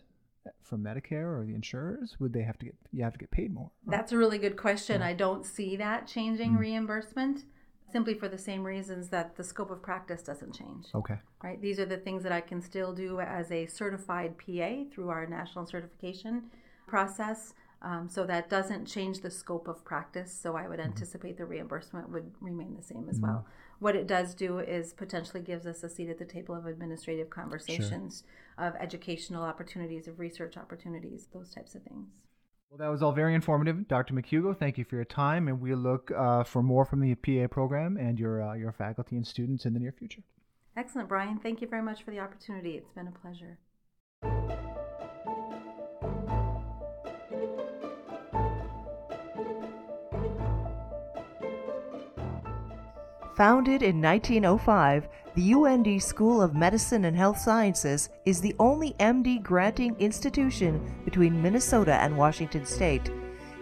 from 0.62 0.84
Medicare 0.84 1.38
or 1.38 1.46
the 1.46 1.56
insurers? 1.56 2.16
Would 2.20 2.34
they 2.34 2.44
have 2.44 2.58
to 2.60 2.66
get 2.66 2.76
you 2.94 3.04
have 3.04 3.14
to 3.14 3.20
get 3.20 3.32
paid 3.32 3.54
more? 3.54 3.72
That's 3.86 4.12
a 4.12 4.18
really 4.18 4.38
good 4.38 4.58
question. 4.58 5.02
Yeah. 5.02 5.08
I 5.08 5.14
don't 5.14 5.46
see 5.46 5.76
that 5.78 6.08
changing 6.08 6.54
mm 6.54 6.60
reimbursement 6.60 7.46
simply 7.92 8.14
for 8.14 8.28
the 8.28 8.38
same 8.38 8.64
reasons 8.64 9.10
that 9.10 9.36
the 9.38 9.44
scope 9.44 9.72
of 9.72 9.82
practice 9.82 10.22
doesn't 10.22 10.54
change. 10.54 10.88
Okay. 10.94 11.16
Right? 11.42 11.62
These 11.62 11.80
are 11.80 11.86
the 11.86 11.98
things 11.98 12.22
that 12.24 12.34
I 12.34 12.42
can 12.42 12.62
still 12.62 12.94
do 12.94 13.22
as 13.22 13.50
a 13.52 13.66
certified 13.66 14.36
PA 14.38 14.84
through 14.92 15.10
our 15.10 15.26
national 15.26 15.66
certification 15.66 16.44
process. 16.86 17.54
Um, 17.82 18.10
so 18.10 18.26
that 18.26 18.50
doesn't 18.50 18.86
change 18.86 19.22
the 19.22 19.30
scope 19.30 19.68
of 19.68 19.86
practice. 19.86 20.34
So 20.34 20.56
I 20.56 20.68
would 20.68 20.80
mm-hmm. 20.80 20.90
anticipate 20.90 21.38
the 21.38 21.46
reimbursement 21.46 22.10
would 22.10 22.32
remain 22.42 22.76
the 22.76 22.82
same 22.82 23.08
as 23.10 23.20
mm-hmm. 23.20 23.28
well. 23.28 23.46
What 23.80 23.96
it 23.96 24.08
does 24.08 24.34
do 24.34 24.60
is 24.60 24.94
potentially 24.94 25.42
gives 25.42 25.68
us 25.68 25.84
a 25.84 25.90
seat 25.90 26.10
at 26.10 26.18
the 26.18 26.26
table 26.26 26.56
of 26.56 26.66
administrative 26.66 27.30
conversations, 27.30 28.24
sure. 28.58 28.68
of 28.68 28.76
educational 28.76 29.44
opportunities, 29.44 30.08
of 30.08 30.20
research 30.20 30.58
opportunities, 30.58 31.28
those 31.32 31.54
types 31.54 31.76
of 31.76 31.84
things. 31.84 32.08
Well, 32.70 32.80
that 32.80 32.88
was 32.88 33.02
all 33.02 33.14
very 33.14 33.34
informative, 33.34 33.88
Dr. 33.88 34.14
McHugo. 34.14 34.58
Thank 34.58 34.78
you 34.78 34.84
for 34.84 34.96
your 34.96 35.06
time, 35.06 35.48
and 35.48 35.62
we 35.62 35.74
look 35.74 36.12
uh, 36.12 36.44
for 36.44 36.62
more 36.62 36.84
from 36.84 37.00
the 37.00 37.16
PA 37.16 37.48
program 37.48 37.96
and 37.98 38.20
your 38.20 38.42
uh, 38.42 38.56
your 38.56 38.74
faculty 38.74 39.16
and 39.16 39.26
students 39.26 39.66
in 39.66 39.74
the 39.74 39.80
near 39.80 39.94
future. 39.94 40.22
Excellent, 40.76 41.08
Brian. 41.08 41.40
Thank 41.40 41.62
you 41.62 41.68
very 41.68 41.82
much 41.82 42.04
for 42.04 42.12
the 42.12 42.20
opportunity. 42.20 42.72
It's 42.72 42.90
been 42.90 43.08
a 43.08 43.12
pleasure. 43.12 43.58
Founded 53.38 53.84
in 53.84 54.02
1905, 54.02 55.08
the 55.36 55.54
UND 55.54 56.02
School 56.02 56.42
of 56.42 56.56
Medicine 56.56 57.06
and 57.06 57.16
Health 57.16 57.38
Sciences 57.38 58.10
is 58.26 58.42
the 58.42 58.56
only 58.58 58.96
MD 59.00 59.44
granting 59.44 59.96
institution 60.00 60.96
between 61.06 61.40
Minnesota 61.40 61.94
and 62.02 62.18
Washington 62.18 62.66
state. 62.66 63.12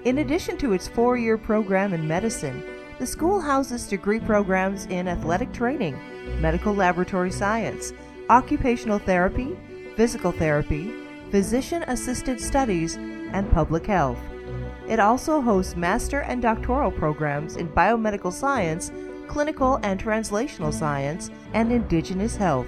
In 0.05 0.19
addition 0.19 0.57
to 0.59 0.71
its 0.71 0.87
four 0.87 1.17
year 1.17 1.37
program 1.37 1.93
in 1.93 2.07
medicine, 2.07 2.63
the 2.99 3.05
school 3.05 3.41
houses 3.41 3.85
degree 3.85 4.21
programs 4.21 4.85
in 4.85 5.09
athletic 5.09 5.51
training, 5.51 5.99
medical 6.39 6.73
laboratory 6.73 7.29
science, 7.31 7.91
occupational 8.29 8.99
therapy, 8.99 9.57
physical 9.97 10.31
therapy, 10.31 10.93
physician 11.31 11.83
assisted 11.87 12.39
studies, 12.39 12.95
and 12.95 13.51
public 13.51 13.85
health. 13.87 14.19
It 14.87 15.01
also 15.01 15.41
hosts 15.41 15.75
master 15.75 16.21
and 16.21 16.41
doctoral 16.41 16.91
programs 16.91 17.57
in 17.57 17.67
biomedical 17.67 18.31
science, 18.31 18.89
clinical 19.27 19.79
and 19.83 20.01
translational 20.01 20.73
science, 20.73 21.29
and 21.53 21.71
indigenous 21.71 22.35
health. 22.35 22.67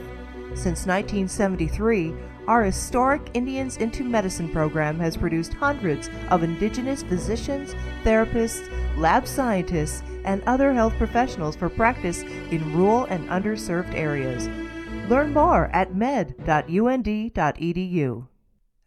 Since 0.56 0.86
1973, 0.86 2.14
our 2.48 2.64
historic 2.64 3.22
Indians 3.34 3.78
into 3.78 4.04
Medicine 4.04 4.50
program 4.50 5.00
has 5.00 5.18
produced 5.18 5.54
hundreds 5.54 6.10
of 6.30 6.44
indigenous 6.44 7.04
physicians, 7.04 7.76
therapists, 8.04 8.70
lab 8.98 9.28
scientists, 9.28 10.02
and 10.24 10.42
other 10.44 10.74
health 10.74 10.94
professionals 10.98 11.56
for 11.56 11.70
practice 11.70 12.22
in 12.22 12.74
rural 12.76 13.06
and 13.06 13.28
underserved 13.30 13.94
areas. 13.94 14.48
Learn 15.10 15.34
more 15.34 15.68
at 15.74 15.94
med.und.edu. 15.96 16.68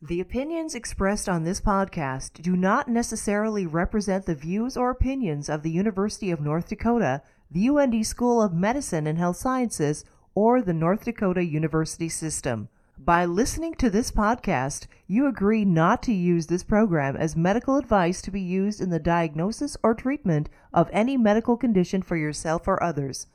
The 0.03 0.21
opinions 0.21 0.75
expressed 0.75 1.29
on 1.29 1.45
this 1.45 1.61
podcast 1.61 2.41
do 2.41 2.57
not 2.57 2.89
necessarily 2.89 3.67
represent 3.67 4.25
the 4.25 4.35
views 4.35 4.75
or 4.75 4.89
opinions 4.89 5.51
of 5.51 5.63
the 5.63 5.71
University 5.71 6.31
of 6.31 6.41
North 6.41 6.69
Dakota, 6.69 7.21
the 7.51 7.69
UND 7.69 8.07
School 8.07 8.41
of 8.41 8.53
Medicine 8.53 9.07
and 9.07 9.19
Health 9.19 9.37
Sciences, 9.37 10.05
or 10.35 10.63
the 10.63 10.73
North 10.73 11.05
Dakota 11.05 11.45
University 11.45 12.09
System. 12.09 12.69
By 12.97 13.25
listening 13.25 13.75
to 13.77 13.89
this 13.89 14.11
podcast, 14.11 14.87
you 15.07 15.27
agree 15.27 15.65
not 15.65 16.03
to 16.05 16.13
use 16.13 16.47
this 16.47 16.63
program 16.63 17.17
as 17.17 17.35
medical 17.35 17.77
advice 17.77 18.21
to 18.23 18.31
be 18.31 18.41
used 18.41 18.81
in 18.81 18.91
the 18.91 18.99
diagnosis 18.99 19.77
or 19.83 19.95
treatment 19.95 20.49
of 20.73 20.91
any 20.93 21.17
medical 21.17 21.57
condition 21.57 22.03
for 22.03 22.17
yourself 22.17 22.69
or 22.69 22.83
others. 22.83 23.27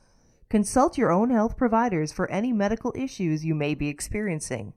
Consult 0.48 0.96
your 0.96 1.10
own 1.10 1.30
health 1.30 1.56
providers 1.56 2.12
for 2.12 2.30
any 2.30 2.52
medical 2.52 2.92
issues 2.96 3.44
you 3.44 3.54
may 3.54 3.74
be 3.74 3.88
experiencing. 3.88 4.72